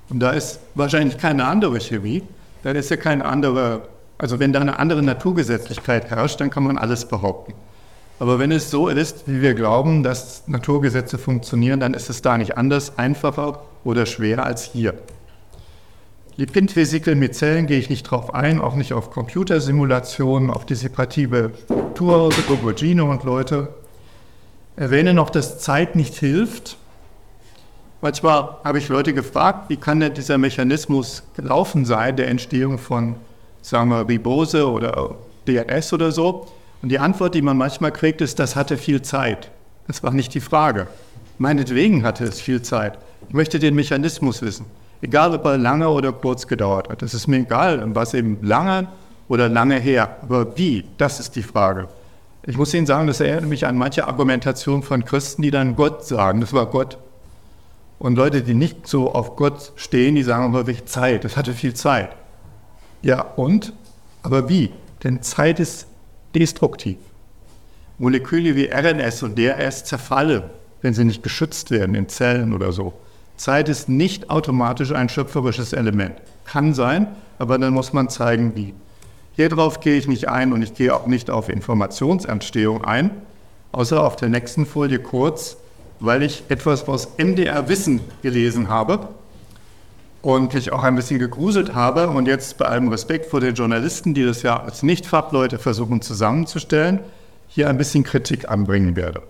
[0.09, 2.23] Und da ist wahrscheinlich keine andere Chemie,
[2.63, 3.83] da ist ja keine andere,
[4.19, 7.55] also wenn da eine andere Naturgesetzlichkeit herrscht, dann kann man alles behaupten.
[8.21, 12.37] Aber wenn es so ist, wie wir glauben, dass Naturgesetze funktionieren, dann ist es da
[12.37, 14.93] nicht anders, einfacher oder schwerer als hier.
[16.37, 22.29] Lipid-Vesikel mit Zellen gehe ich nicht drauf ein, auch nicht auf Computersimulationen, auf dissipative Struktur,
[22.47, 23.69] Gogogino und Leute.
[24.77, 26.77] Erwähne noch, dass Zeit nicht hilft.
[28.03, 33.15] Manchmal habe ich Leute gefragt, wie kann denn dieser Mechanismus gelaufen sein, der Entstehung von,
[33.63, 35.17] sagen wir, Ribose oder
[35.49, 36.49] DNS oder so.
[36.83, 39.51] Und die Antwort, die man manchmal kriegt, ist, das hatte viel Zeit.
[39.87, 40.87] Das war nicht die Frage.
[41.39, 42.99] Meinetwegen hatte es viel Zeit.
[43.29, 44.67] Ich möchte den Mechanismus wissen.
[45.03, 47.03] Egal, ob er lange oder kurz gedauert hat.
[47.03, 48.89] Das ist mir egal, was eben lange
[49.29, 50.17] oder lange her.
[50.23, 50.85] Aber wie?
[50.99, 51.89] Das ist die Frage.
[52.47, 56.05] Ich muss Ihnen sagen, das erinnert mich an manche Argumentation von Christen, die dann Gott
[56.05, 56.41] sagen.
[56.41, 56.99] Das war Gott.
[57.99, 61.25] Und Leute, die nicht so auf Gott stehen, die sagen aber wirklich Zeit.
[61.25, 62.11] Das hatte viel Zeit.
[63.03, 63.73] Ja, und?
[64.23, 64.71] Aber wie?
[65.05, 65.87] Denn Zeit ist
[66.35, 66.97] destruktiv.
[67.99, 70.45] Moleküle wie RNS und DRS zerfallen,
[70.83, 72.95] wenn sie nicht geschützt werden in Zellen oder so.
[73.37, 76.15] Zeit ist nicht automatisch ein schöpferisches Element.
[76.45, 78.75] Kann sein, aber dann muss man zeigen, wie.
[79.37, 83.11] Hier drauf gehe ich nicht ein und ich gehe auch nicht auf Informationsentstehung ein,
[83.73, 85.57] außer auf der nächsten Folie kurz,
[86.01, 89.09] weil ich etwas aus MDR Wissen gelesen habe
[90.23, 94.15] und ich auch ein bisschen gegruselt habe und jetzt bei allem Respekt vor den Journalisten,
[94.15, 97.01] die das ja als Nicht-Fachleute versuchen zusammenzustellen,
[97.49, 99.23] hier ein bisschen Kritik anbringen werde.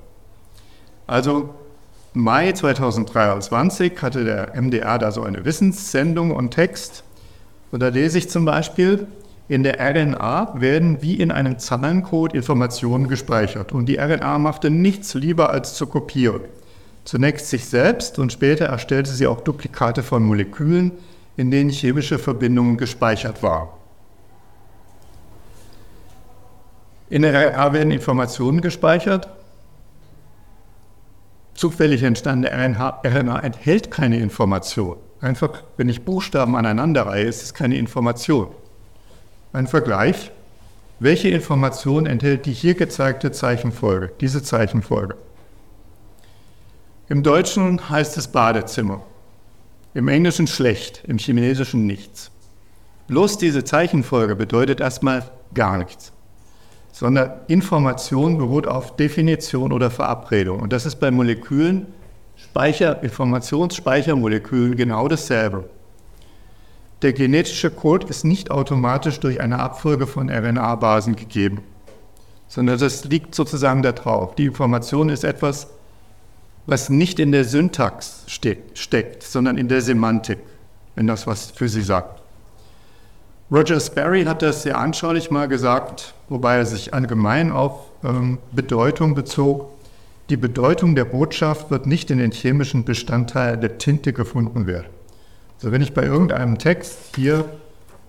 [1.06, 1.54] Also
[2.12, 7.04] Mai 2023 hatte der MDR da so eine Wissenssendung und Text.
[7.70, 9.06] Und da lese ich zum Beispiel,
[9.46, 13.72] in der RNA werden wie in einem Zahlencode Informationen gespeichert.
[13.72, 16.40] Und die RNA machte nichts lieber als zu kopieren.
[17.04, 20.92] Zunächst sich selbst und später erstellte sie auch Duplikate von Molekülen,
[21.36, 23.68] in denen chemische Verbindungen gespeichert waren.
[27.08, 29.28] In der RNA werden Informationen gespeichert,
[31.54, 32.52] zufällig entstandene
[33.04, 34.96] RNA, enthält keine Information.
[35.20, 38.48] Einfach, wenn ich Buchstaben aneinanderreihe, ist es keine Information.
[39.52, 40.30] Ein Vergleich.
[41.00, 45.16] Welche Information enthält die hier gezeigte Zeichenfolge, diese Zeichenfolge?
[47.10, 49.02] Im Deutschen heißt es Badezimmer,
[49.92, 52.30] im Englischen schlecht, im Chinesischen nichts.
[53.08, 56.12] Bloß diese Zeichenfolge bedeutet erstmal gar nichts
[56.92, 60.60] sondern Information beruht auf Definition oder Verabredung.
[60.60, 61.86] Und das ist bei Molekülen,
[62.36, 65.68] Speicher, Informationsspeichermolekülen genau dasselbe.
[67.02, 71.62] Der genetische Code ist nicht automatisch durch eine Abfolge von RNA-Basen gegeben,
[72.48, 74.34] sondern das liegt sozusagen da drauf.
[74.34, 75.68] Die Information ist etwas,
[76.70, 80.38] was nicht in der Syntax steckt, sondern in der Semantik,
[80.94, 82.22] wenn das was für Sie sagt.
[83.50, 89.16] Roger Sperry hat das sehr anschaulich mal gesagt, wobei er sich allgemein auf ähm, Bedeutung
[89.16, 89.68] bezog.
[90.28, 94.86] Die Bedeutung der Botschaft wird nicht in den chemischen Bestandteilen der Tinte gefunden werden.
[95.56, 97.46] Also wenn ich bei irgendeinem Text hier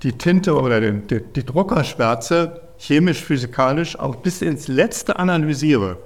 [0.04, 5.98] die Tinte oder den, die, die Druckerschwärze chemisch, physikalisch auch bis ins Letzte analysiere,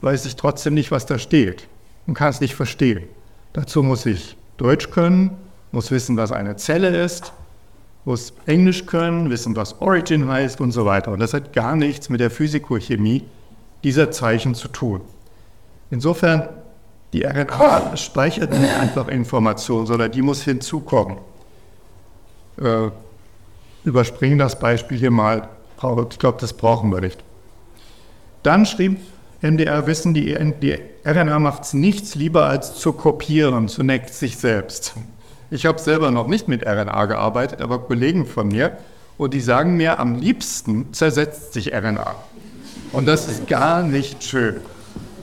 [0.00, 1.66] weiß ich trotzdem nicht, was da steht
[2.08, 3.04] und kann es nicht verstehen.
[3.52, 5.36] Dazu muss ich Deutsch können,
[5.70, 7.32] muss wissen, was eine Zelle ist,
[8.04, 11.12] muss Englisch können, wissen, was Origin heißt und so weiter.
[11.12, 13.24] Und das hat gar nichts mit der Physikochemie
[13.84, 15.02] dieser Zeichen zu tun.
[15.90, 16.48] Insofern,
[17.12, 21.18] die RNA speichert nicht einfach Informationen, sondern die muss hinzukommen.
[22.60, 22.90] Äh,
[23.84, 25.48] überspringen das Beispiel hier mal.
[26.10, 27.22] Ich glaube, das brauchen wir nicht.
[28.42, 28.98] Dann schrieb
[29.40, 34.94] MDR Wissen, die, die RNA macht es nichts lieber als zu kopieren, zunächst sich selbst.
[35.50, 38.76] Ich habe selber noch nicht mit RNA gearbeitet, aber Kollegen von mir,
[39.16, 42.14] und die sagen mir, am liebsten zersetzt sich RNA.
[42.92, 44.56] Und das ist gar nicht schön.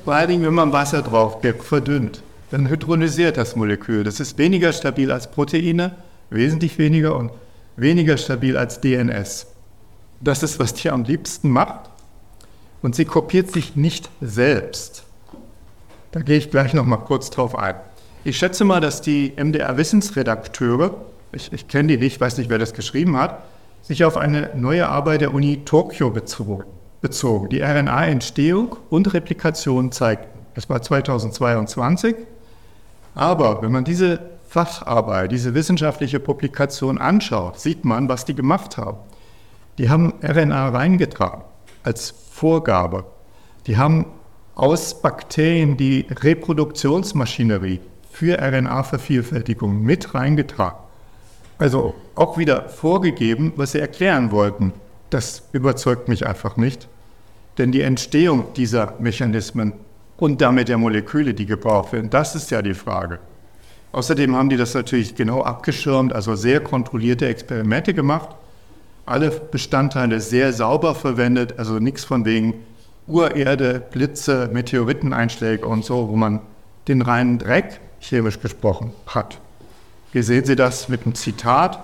[0.03, 4.03] Vor allen Dingen, wenn man Wasser drauf gibt, verdünnt, dann hydrolysiert das Molekül.
[4.03, 5.95] Das ist weniger stabil als Proteine,
[6.29, 7.31] wesentlich weniger und
[7.75, 9.47] weniger stabil als DNS.
[10.21, 11.89] Das ist, was die am liebsten macht.
[12.85, 15.05] Und sie kopiert sich nicht selbst.
[16.11, 17.73] Da gehe ich gleich noch mal kurz drauf ein.
[18.23, 20.93] Ich schätze mal, dass die MDR-Wissensredakteure,
[21.31, 23.41] ich, ich kenne die nicht, weiß nicht, wer das geschrieben hat,
[23.81, 26.65] sich auf eine neue Arbeit der Uni Tokio bezogen,
[27.01, 30.45] bezogen die RNA-Entstehung und Replikation zeigten.
[30.53, 32.15] Das war 2022.
[33.15, 38.99] Aber wenn man diese Facharbeit, diese wissenschaftliche Publikation anschaut, sieht man, was die gemacht haben.
[39.79, 41.41] Die haben RNA reingetragen
[41.81, 43.05] als Vorgabe.
[43.65, 44.07] Die haben
[44.55, 47.79] aus Bakterien die Reproduktionsmaschinerie
[48.11, 50.79] für RNA-Vervielfältigung mit reingetragen.
[51.59, 54.73] Also auch wieder vorgegeben, was sie erklären wollten.
[55.11, 56.89] Das überzeugt mich einfach nicht.
[57.57, 59.71] Denn die Entstehung dieser Mechanismen
[60.17, 63.19] und damit der Moleküle, die gebraucht werden, das ist ja die Frage.
[63.93, 68.35] Außerdem haben die das natürlich genau abgeschirmt, also sehr kontrollierte Experimente gemacht,
[69.05, 72.55] alle Bestandteile sehr sauber verwendet, also nichts von wegen
[73.07, 76.41] Urerde, Blitze, Meteoriteneinschläge und so, wo man
[76.87, 79.39] den reinen Dreck, chemisch gesprochen, hat.
[80.11, 81.83] Hier sehen Sie das mit einem Zitat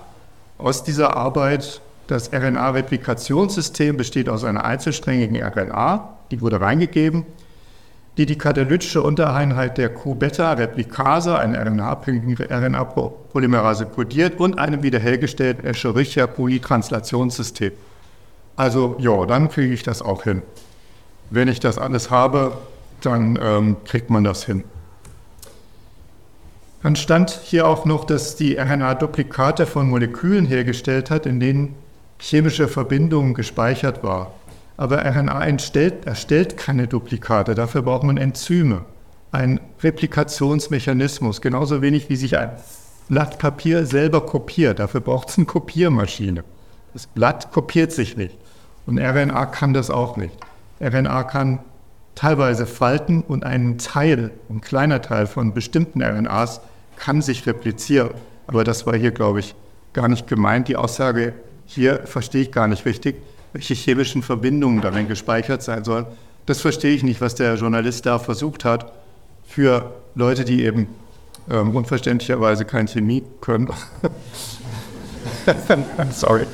[0.58, 1.80] aus dieser Arbeit.
[2.08, 7.24] Das RNA-Replikationssystem besteht aus einer einzelsträngigen RNA, die wurde reingegeben,
[8.18, 17.72] die die katalytische Untereinheit der Q-Beta-Replikase, eine RNA-abhängige RNA-Polymerase, kodiert und einem wiederhergestellten Escherichia-Coli-Translationssystem.
[18.56, 20.42] Also, ja, dann kriege ich das auch hin.
[21.30, 22.58] Wenn ich das alles habe,
[23.00, 24.64] dann ähm, kriegt man das hin.
[26.82, 31.74] Dann stand hier auch noch, dass die RNA Duplikate von Molekülen hergestellt hat, in denen
[32.18, 34.26] chemische Verbindungen gespeichert waren.
[34.76, 38.84] Aber RNA entstellt, erstellt keine Duplikate, dafür braucht man Enzyme,
[39.30, 42.50] ein Replikationsmechanismus, genauso wenig wie sich ein
[43.08, 44.78] Blatt Papier selber kopiert.
[44.78, 46.44] Dafür braucht es eine Kopiermaschine.
[46.92, 48.36] Das Blatt kopiert sich nicht
[48.86, 50.34] und RNA kann das auch nicht.
[50.80, 51.60] RNA kann
[52.14, 56.60] teilweise falten und ein Teil, ein kleiner Teil von bestimmten RNAs
[56.96, 58.10] kann sich replizieren.
[58.46, 59.54] Aber das war hier, glaube ich,
[59.92, 60.68] gar nicht gemeint.
[60.68, 61.32] Die Aussage
[61.64, 63.16] hier verstehe ich gar nicht richtig,
[63.52, 66.06] welche chemischen Verbindungen darin gespeichert sein sollen.
[66.46, 68.92] Das verstehe ich nicht, was der Journalist da versucht hat,
[69.46, 70.88] für Leute, die eben
[71.50, 73.68] ähm, unverständlicherweise keine Chemie können.
[76.10, 76.46] Sorry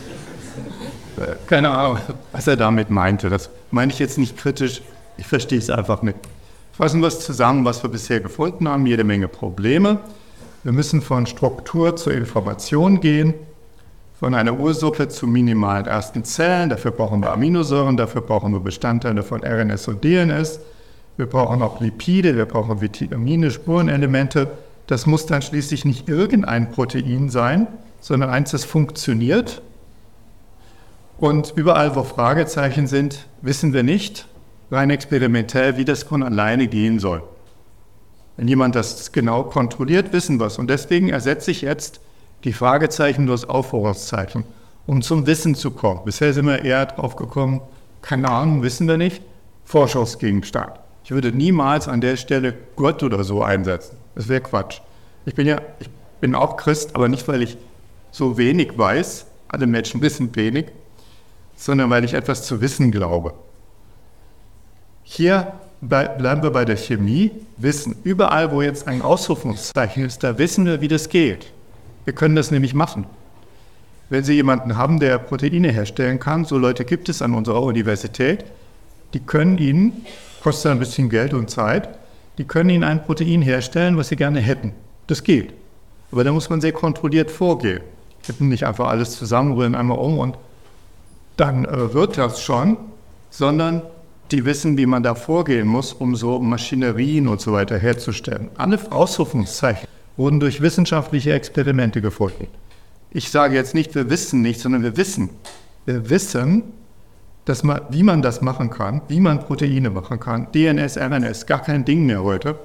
[1.46, 1.98] keine Ahnung,
[2.32, 3.30] was er damit meinte.
[3.30, 4.82] Das meine ich jetzt nicht kritisch,
[5.16, 6.18] ich verstehe es einfach nicht.
[6.72, 9.98] Fassen wir es zusammen, was wir bisher gefunden haben, jede Menge Probleme.
[10.62, 13.34] Wir müssen von Struktur zur Information gehen,
[14.18, 16.70] von einer Ursuppe zu minimalen ersten Zellen.
[16.70, 20.60] Dafür brauchen wir Aminosäuren, dafür brauchen wir Bestandteile von RNS und DNS.
[21.16, 24.50] Wir brauchen auch Lipide, wir brauchen Vitamine, Spurenelemente.
[24.86, 27.66] Das muss dann schließlich nicht irgendein Protein sein,
[28.00, 29.62] sondern eins, das funktioniert
[31.18, 34.26] und überall, wo Fragezeichen sind, wissen wir nicht,
[34.70, 37.22] rein experimentell, wie das von alleine gehen soll.
[38.36, 40.58] Wenn jemand das genau kontrolliert, wissen wir es.
[40.58, 42.00] Und deswegen ersetze ich jetzt
[42.44, 44.44] die Fragezeichen durch Aufforderungszeichen,
[44.86, 46.00] um zum Wissen zu kommen.
[46.04, 47.60] Bisher sind wir eher drauf gekommen,
[48.02, 49.22] keine Ahnung, wissen wir nicht,
[49.64, 50.72] Forschungsgegenstand.
[51.04, 53.96] Ich würde niemals an der Stelle Gott oder so einsetzen.
[54.14, 54.80] Das wäre Quatsch.
[55.24, 55.88] Ich bin ja, ich
[56.20, 57.56] bin auch Christ, aber nicht, weil ich
[58.10, 59.26] so wenig weiß.
[59.48, 60.66] Alle Menschen wissen wenig,
[61.56, 63.34] sondern weil ich etwas zu wissen glaube.
[65.02, 67.30] Hier bleiben wir bei der Chemie.
[67.56, 71.52] Wissen, überall, wo jetzt ein Ausrufungszeichen ist, da wissen wir, wie das geht.
[72.08, 73.04] Wir können das nämlich machen.
[74.08, 78.46] Wenn Sie jemanden haben, der Proteine herstellen kann, so Leute gibt es an unserer Universität,
[79.12, 80.06] die können Ihnen,
[80.42, 81.90] kostet ein bisschen Geld und Zeit,
[82.38, 84.72] die können Ihnen ein Protein herstellen, was Sie gerne hätten.
[85.06, 85.52] Das geht.
[86.10, 87.82] Aber da muss man sehr kontrolliert vorgehen.
[88.26, 90.38] Hätten nicht einfach alles zusammenrühren, einmal um und
[91.36, 92.78] dann äh, wird das schon,
[93.28, 93.82] sondern
[94.30, 98.48] die wissen, wie man da vorgehen muss, um so Maschinerien und so weiter herzustellen.
[98.56, 99.86] Alle Ausrufungszeichen
[100.18, 102.48] wurden durch wissenschaftliche Experimente gefunden.
[103.10, 105.30] Ich sage jetzt nicht, wir wissen nicht, sondern wir wissen.
[105.86, 106.64] Wir wissen,
[107.46, 110.48] dass man, wie man das machen kann, wie man Proteine machen kann.
[110.52, 112.58] DNS, RNS, gar kein Ding mehr heute.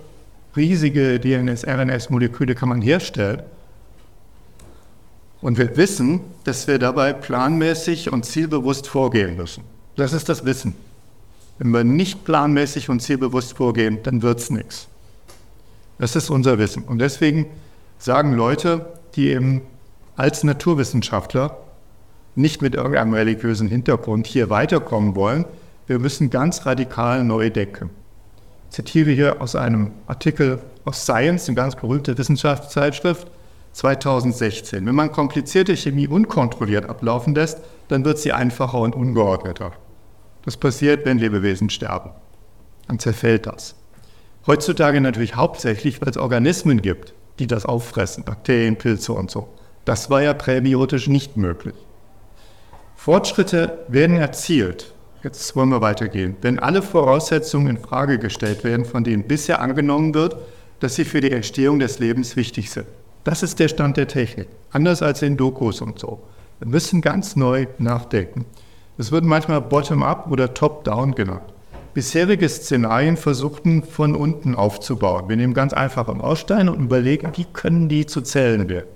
[0.58, 3.44] Riesige DNS, RNS-Moleküle kann man herstellen.
[5.42, 9.64] Und wir wissen, dass wir dabei planmäßig und zielbewusst vorgehen müssen.
[9.96, 10.76] Das ist das Wissen.
[11.60, 14.88] Wenn wir nicht planmäßig und zielbewusst vorgehen, dann wird es nichts.
[15.98, 16.84] Das ist unser Wissen.
[16.84, 17.48] Und deswegen
[17.98, 18.86] sagen Leute,
[19.16, 19.62] die eben
[20.16, 21.58] als Naturwissenschaftler
[22.36, 25.46] nicht mit irgendeinem religiösen Hintergrund hier weiterkommen wollen,
[25.88, 27.90] wir müssen ganz radikal neu denken.
[28.70, 33.28] Ich zitiere hier aus einem Artikel aus Science, eine ganz berühmte Wissenschaftszeitschrift.
[33.74, 34.86] 2016.
[34.86, 39.74] Wenn man komplizierte Chemie unkontrolliert ablaufen lässt, dann wird sie einfacher und ungeordneter.
[40.46, 42.12] Das passiert, wenn Lebewesen sterben.
[42.88, 43.76] Dann zerfällt das.
[44.46, 49.48] Heutzutage natürlich hauptsächlich, weil es Organismen gibt, die das auffressen, Bakterien, Pilze und so.
[49.86, 51.76] Das war ja präbiotisch nicht möglich.
[52.96, 54.94] Fortschritte werden erzielt.
[55.24, 56.36] Jetzt wollen wir weitergehen.
[56.42, 60.36] Wenn alle Voraussetzungen in Frage gestellt werden, von denen bisher angenommen wird,
[60.82, 62.88] dass sie für die Entstehung des Lebens wichtig sind.
[63.24, 64.50] Das ist der Stand der Technik.
[64.72, 66.22] Anders als in Dokus und so.
[66.60, 68.46] Wir müssen ganz neu nachdenken.
[68.98, 71.53] Es wird manchmal Bottom-up oder Top-down genannt.
[71.94, 75.30] Bisherige Szenarien versuchten von unten aufzubauen.
[75.30, 78.88] Wir nehmen ganz einfach einen Ausstein und überlegen, wie können die zu Zellen werden.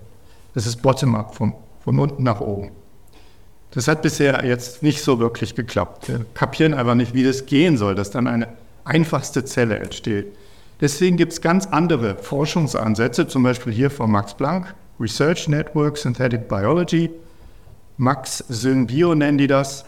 [0.55, 2.71] Das ist Bottom-up, von, von unten nach oben.
[3.71, 6.07] Das hat bisher jetzt nicht so wirklich geklappt.
[6.07, 8.47] Wir kapieren einfach nicht, wie das gehen soll, dass dann eine
[8.83, 10.27] einfachste Zelle entsteht.
[10.81, 16.47] Deswegen gibt es ganz andere Forschungsansätze, zum Beispiel hier von Max Planck, Research Network Synthetic
[16.47, 17.11] Biology,
[17.97, 19.85] Max Synbio nennen die das.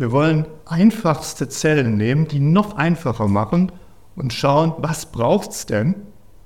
[0.00, 3.70] Wir wollen einfachste Zellen nehmen, die noch einfacher machen
[4.16, 5.94] und schauen, was braucht es denn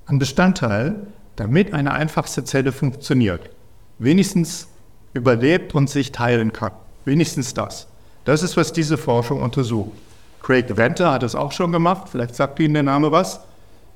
[0.07, 3.49] an Bestandteilen, damit eine einfachste Zelle funktioniert.
[3.97, 4.67] Wenigstens
[5.13, 6.73] überlebt und sich teilen kann.
[7.05, 7.87] Wenigstens das.
[8.25, 9.93] Das ist, was diese Forschung untersucht.
[10.41, 13.39] Craig Venter hat es auch schon gemacht, vielleicht sagt Ihnen der Name was.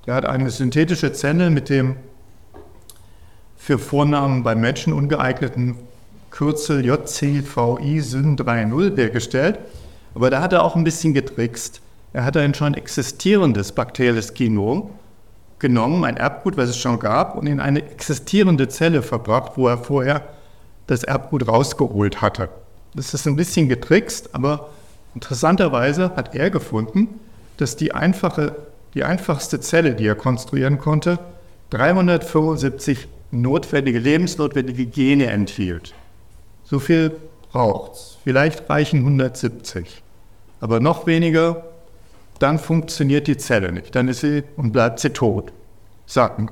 [0.06, 1.98] Er hat eine synthetische Zelle mit dem
[3.58, 5.76] für Vornamen bei Menschen ungeeigneten
[6.32, 9.60] Kürzel JCVI Syn 3.0 hergestellt.
[10.16, 11.82] Aber da hat er auch ein bisschen getrickst.
[12.14, 14.90] Er hat ein schon existierendes bakterielles Genom
[15.60, 19.78] genommen, ein Erbgut, was es schon gab, und in eine existierende Zelle verbracht, wo er
[19.78, 20.24] vorher
[20.88, 22.50] das Erbgut rausgeholt hatte.
[22.96, 24.70] Das ist ein bisschen getrickst, aber
[25.14, 27.10] interessanterweise hat er gefunden,
[27.58, 28.56] dass die einfache
[28.94, 31.20] die einfachste Zelle, die er konstruieren konnte,
[31.72, 35.94] 375 notwendige, lebensnotwendige Gene enthielt.
[36.70, 37.16] So viel
[37.52, 38.18] braucht es.
[38.24, 40.04] Vielleicht reichen 170.
[40.62, 41.64] Aber noch weniger,
[42.38, 43.96] dann funktioniert die Zelle nicht.
[43.96, 45.52] Dann ist sie und bleibt sie tot.
[46.06, 46.52] Sacken.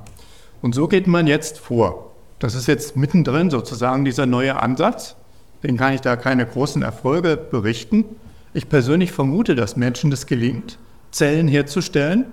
[0.61, 2.11] Und so geht man jetzt vor.
[2.39, 5.15] Das ist jetzt mittendrin sozusagen dieser neue Ansatz.
[5.61, 8.05] Den kann ich da keine großen Erfolge berichten.
[8.53, 10.79] Ich persönlich vermute, dass Menschen das gelingt.
[11.11, 12.25] Zellen herzustellen.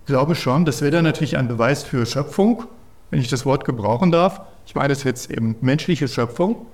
[0.00, 2.64] Ich glaube schon, das wäre dann natürlich ein Beweis für Schöpfung,
[3.10, 4.40] wenn ich das Wort gebrauchen darf.
[4.66, 6.66] Ich meine das jetzt eben menschliche Schöpfung.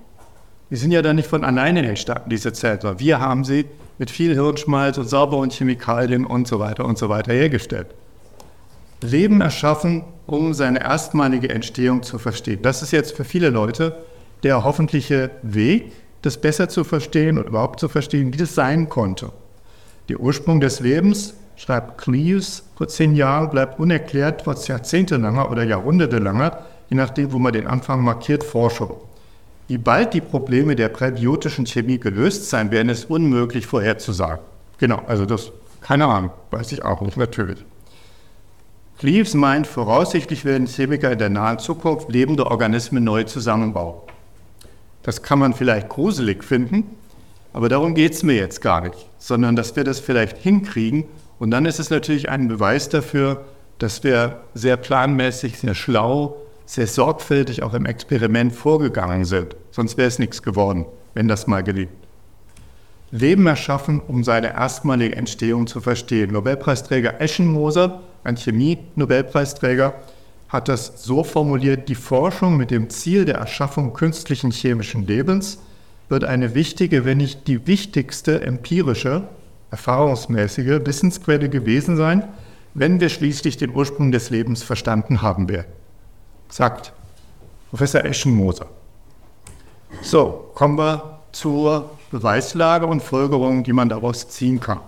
[0.70, 3.66] Die sind ja dann nicht von alleine entstanden, diese Zellen, sondern wir haben sie
[3.98, 7.88] mit viel Hirnschmalz und sauberen Chemikalien und so weiter und so weiter hergestellt.
[9.00, 12.62] Leben erschaffen, um seine erstmalige Entstehung zu verstehen.
[12.62, 13.96] Das ist jetzt für viele Leute
[14.42, 15.92] der hoffentliche Weg,
[16.22, 19.30] das besser zu verstehen und überhaupt zu verstehen, wie das sein konnte.
[20.08, 26.58] Der Ursprung des Lebens, schreibt Cleves vor zehn Jahren, bleibt unerklärt trotz jahrzehntelanger oder jahrhundertelanger,
[26.90, 28.96] je nachdem, wo man den Anfang markiert, Forschung.
[29.68, 34.44] Wie bald die Probleme der präbiotischen Chemie gelöst sein werden, ist unmöglich vorherzusagen.
[34.78, 35.50] Genau, also das,
[35.80, 37.64] keine Ahnung, weiß ich auch nicht, natürlich.
[38.98, 44.00] Cleves meint, voraussichtlich werden Chemiker in der nahen Zukunft lebende Organismen neu zusammenbauen.
[45.02, 46.84] Das kann man vielleicht gruselig finden,
[47.52, 51.04] aber darum geht es mir jetzt gar nicht, sondern dass wir das vielleicht hinkriegen.
[51.38, 53.44] Und dann ist es natürlich ein Beweis dafür,
[53.78, 56.36] dass wir sehr planmäßig, sehr schlau,
[56.66, 59.56] sehr sorgfältig auch im Experiment vorgegangen sind.
[59.70, 61.90] Sonst wäre es nichts geworden, wenn das mal gelingt.
[63.12, 66.32] Leben erschaffen, um seine erstmalige Entstehung zu verstehen.
[66.32, 69.94] Nobelpreisträger Eschenmoser, ein Chemie-Nobelpreisträger,
[70.48, 75.58] hat das so formuliert, die Forschung mit dem Ziel der Erschaffung künstlichen chemischen Lebens
[76.08, 79.28] wird eine wichtige, wenn nicht die wichtigste empirische,
[79.70, 82.24] erfahrungsmäßige Wissensquelle gewesen sein,
[82.74, 85.66] wenn wir schließlich den Ursprung des Lebens verstanden haben werden,
[86.49, 86.92] sagt
[87.70, 88.66] Professor Eschenmoser.
[90.03, 94.80] So, kommen wir zur Beweislage und Folgerungen, die man daraus ziehen kann.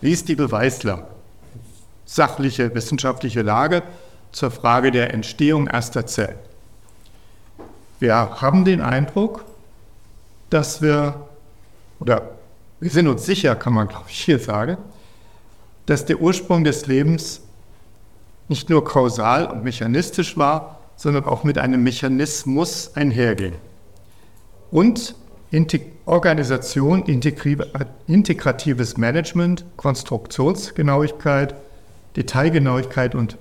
[0.00, 1.06] Wie ist die Beweislage?
[2.04, 3.82] Sachliche, wissenschaftliche Lage
[4.32, 6.38] zur Frage der Entstehung erster Zellen.
[7.98, 9.44] Wir haben den Eindruck,
[10.48, 11.28] dass wir,
[12.00, 12.30] oder
[12.80, 14.78] wir sind uns sicher, kann man glaube ich hier sagen,
[15.86, 17.42] dass der Ursprung des Lebens
[18.48, 23.54] nicht nur kausal und mechanistisch war, sondern auch mit einem Mechanismus einherging.
[24.70, 25.14] Und
[26.04, 27.04] Organisation,
[28.06, 31.54] integratives Management, Konstruktionsgenauigkeit,
[32.16, 33.38] Detailgenauigkeit und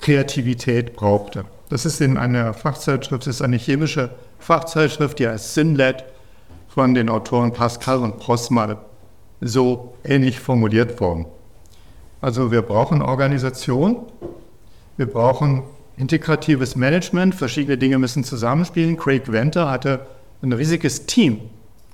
[0.00, 1.46] Kreativität brauchte.
[1.70, 6.04] Das ist in einer Fachzeitschrift, das ist eine chemische Fachzeitschrift, die heißt SynLab
[6.68, 8.76] von den Autoren Pascal und Prossmann
[9.40, 11.24] so ähnlich formuliert worden.
[12.20, 14.02] Also wir brauchen Organisation,
[14.98, 15.62] wir brauchen
[16.02, 18.96] integratives Management, verschiedene Dinge müssen zusammenspielen.
[18.96, 20.04] Craig Venter hatte
[20.42, 21.40] ein riesiges Team,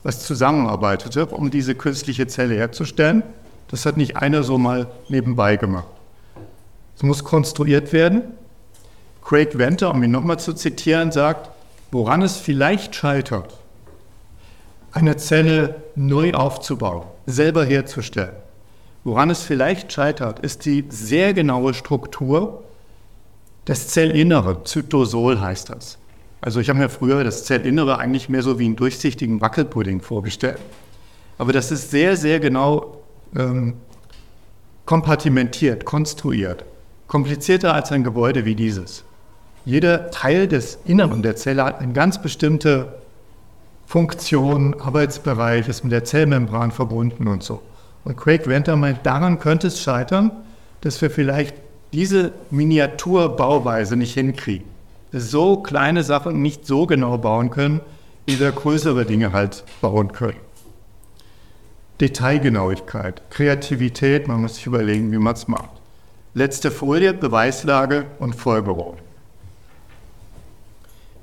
[0.03, 3.23] was zusammenarbeitete, um diese künstliche Zelle herzustellen.
[3.71, 5.89] Das hat nicht einer so mal nebenbei gemacht.
[6.97, 8.23] Es muss konstruiert werden.
[9.23, 11.51] Craig Venter, um ihn nochmal zu zitieren, sagt,
[11.91, 13.59] woran es vielleicht scheitert,
[14.93, 18.33] eine Zelle neu aufzubauen, selber herzustellen.
[19.05, 22.65] Woran es vielleicht scheitert, ist die sehr genaue Struktur
[23.69, 24.65] des Zellinneren.
[24.65, 25.99] Zytosol heißt das.
[26.41, 30.59] Also ich habe mir früher das Zellinnere eigentlich mehr so wie einen durchsichtigen Wackelpudding vorgestellt.
[31.37, 33.03] Aber das ist sehr, sehr genau
[33.37, 33.75] ähm,
[34.87, 36.65] kompartimentiert, konstruiert.
[37.07, 39.05] Komplizierter als ein Gebäude wie dieses.
[39.65, 42.95] Jeder Teil des Inneren der Zelle hat eine ganz bestimmte
[43.87, 47.63] Funktion, Arbeitsbereich, ist mit der Zellmembran verbunden und so.
[48.05, 50.31] Und Craig Venter meint, daran könnte es scheitern,
[50.81, 51.55] dass wir vielleicht
[51.93, 54.67] diese Miniaturbauweise nicht hinkriegen.
[55.13, 57.81] So kleine Sachen nicht so genau bauen können,
[58.27, 60.37] wie wir größere Dinge halt bauen können.
[62.01, 65.71] Detailgenauigkeit, Kreativität, man muss sich überlegen, wie man es macht.
[66.35, 68.99] Letzte Folie, Beweislage und Folgerung.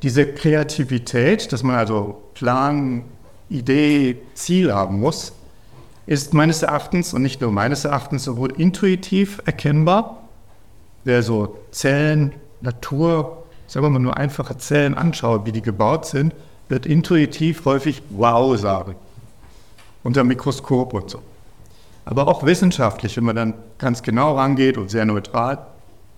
[0.02, 3.06] Diese Kreativität, dass man also Plan,
[3.50, 5.34] Idee, Ziel haben muss,
[6.08, 10.25] ist meines Erachtens und nicht nur meines Erachtens sowohl intuitiv erkennbar,
[11.06, 16.36] wer so Zellen, Natur, sagen wir mal nur einfache Zellen anschaut, wie die gebaut sind,
[16.68, 18.96] wird intuitiv häufig wow sagen.
[20.04, 21.22] Unter Mikroskop und so.
[22.04, 25.66] Aber auch wissenschaftlich, wenn man dann ganz genau rangeht und sehr neutral,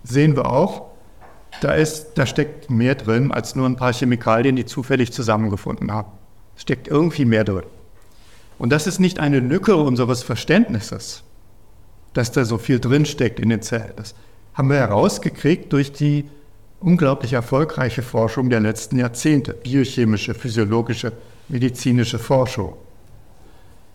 [0.04, 0.88] sehen wir auch,
[1.62, 6.12] da, ist, da steckt mehr drin als nur ein paar Chemikalien, die zufällig zusammengefunden haben.
[6.56, 7.64] Es steckt irgendwie mehr drin.
[8.60, 11.24] Und das ist nicht eine Lücke unseres Verständnisses,
[12.14, 13.94] dass da so viel drinsteckt in den Zellen.
[13.96, 14.16] Das
[14.58, 16.26] haben wir herausgekriegt durch die
[16.80, 21.14] unglaublich erfolgreiche Forschung der letzten Jahrzehnte, biochemische, physiologische,
[21.48, 22.74] medizinische Forschung.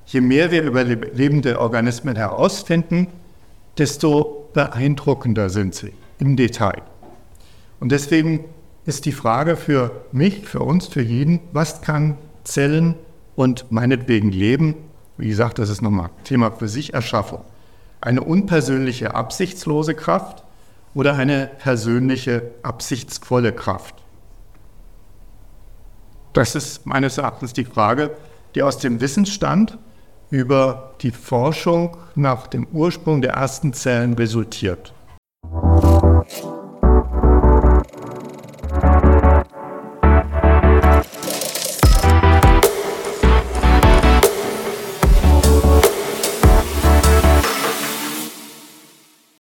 [0.06, 3.08] Je mehr wir über lebende Organismen herausfinden,
[3.76, 6.82] desto beeindruckender sind sie im Detail.
[7.80, 8.44] Und deswegen
[8.84, 12.94] ist die Frage für mich, für uns, für jeden, was kann Zellen
[13.34, 14.76] und meinetwegen Leben,
[15.16, 17.40] wie gesagt, das ist nochmal Thema für sich, Erschaffung.
[18.00, 20.44] Eine unpersönliche, absichtslose Kraft
[20.94, 23.94] oder eine persönliche, absichtsvolle Kraft?
[26.32, 28.16] Das ist meines Erachtens die Frage,
[28.54, 29.78] die aus dem Wissensstand
[30.30, 34.94] über die Forschung nach dem Ursprung der ersten Zellen resultiert.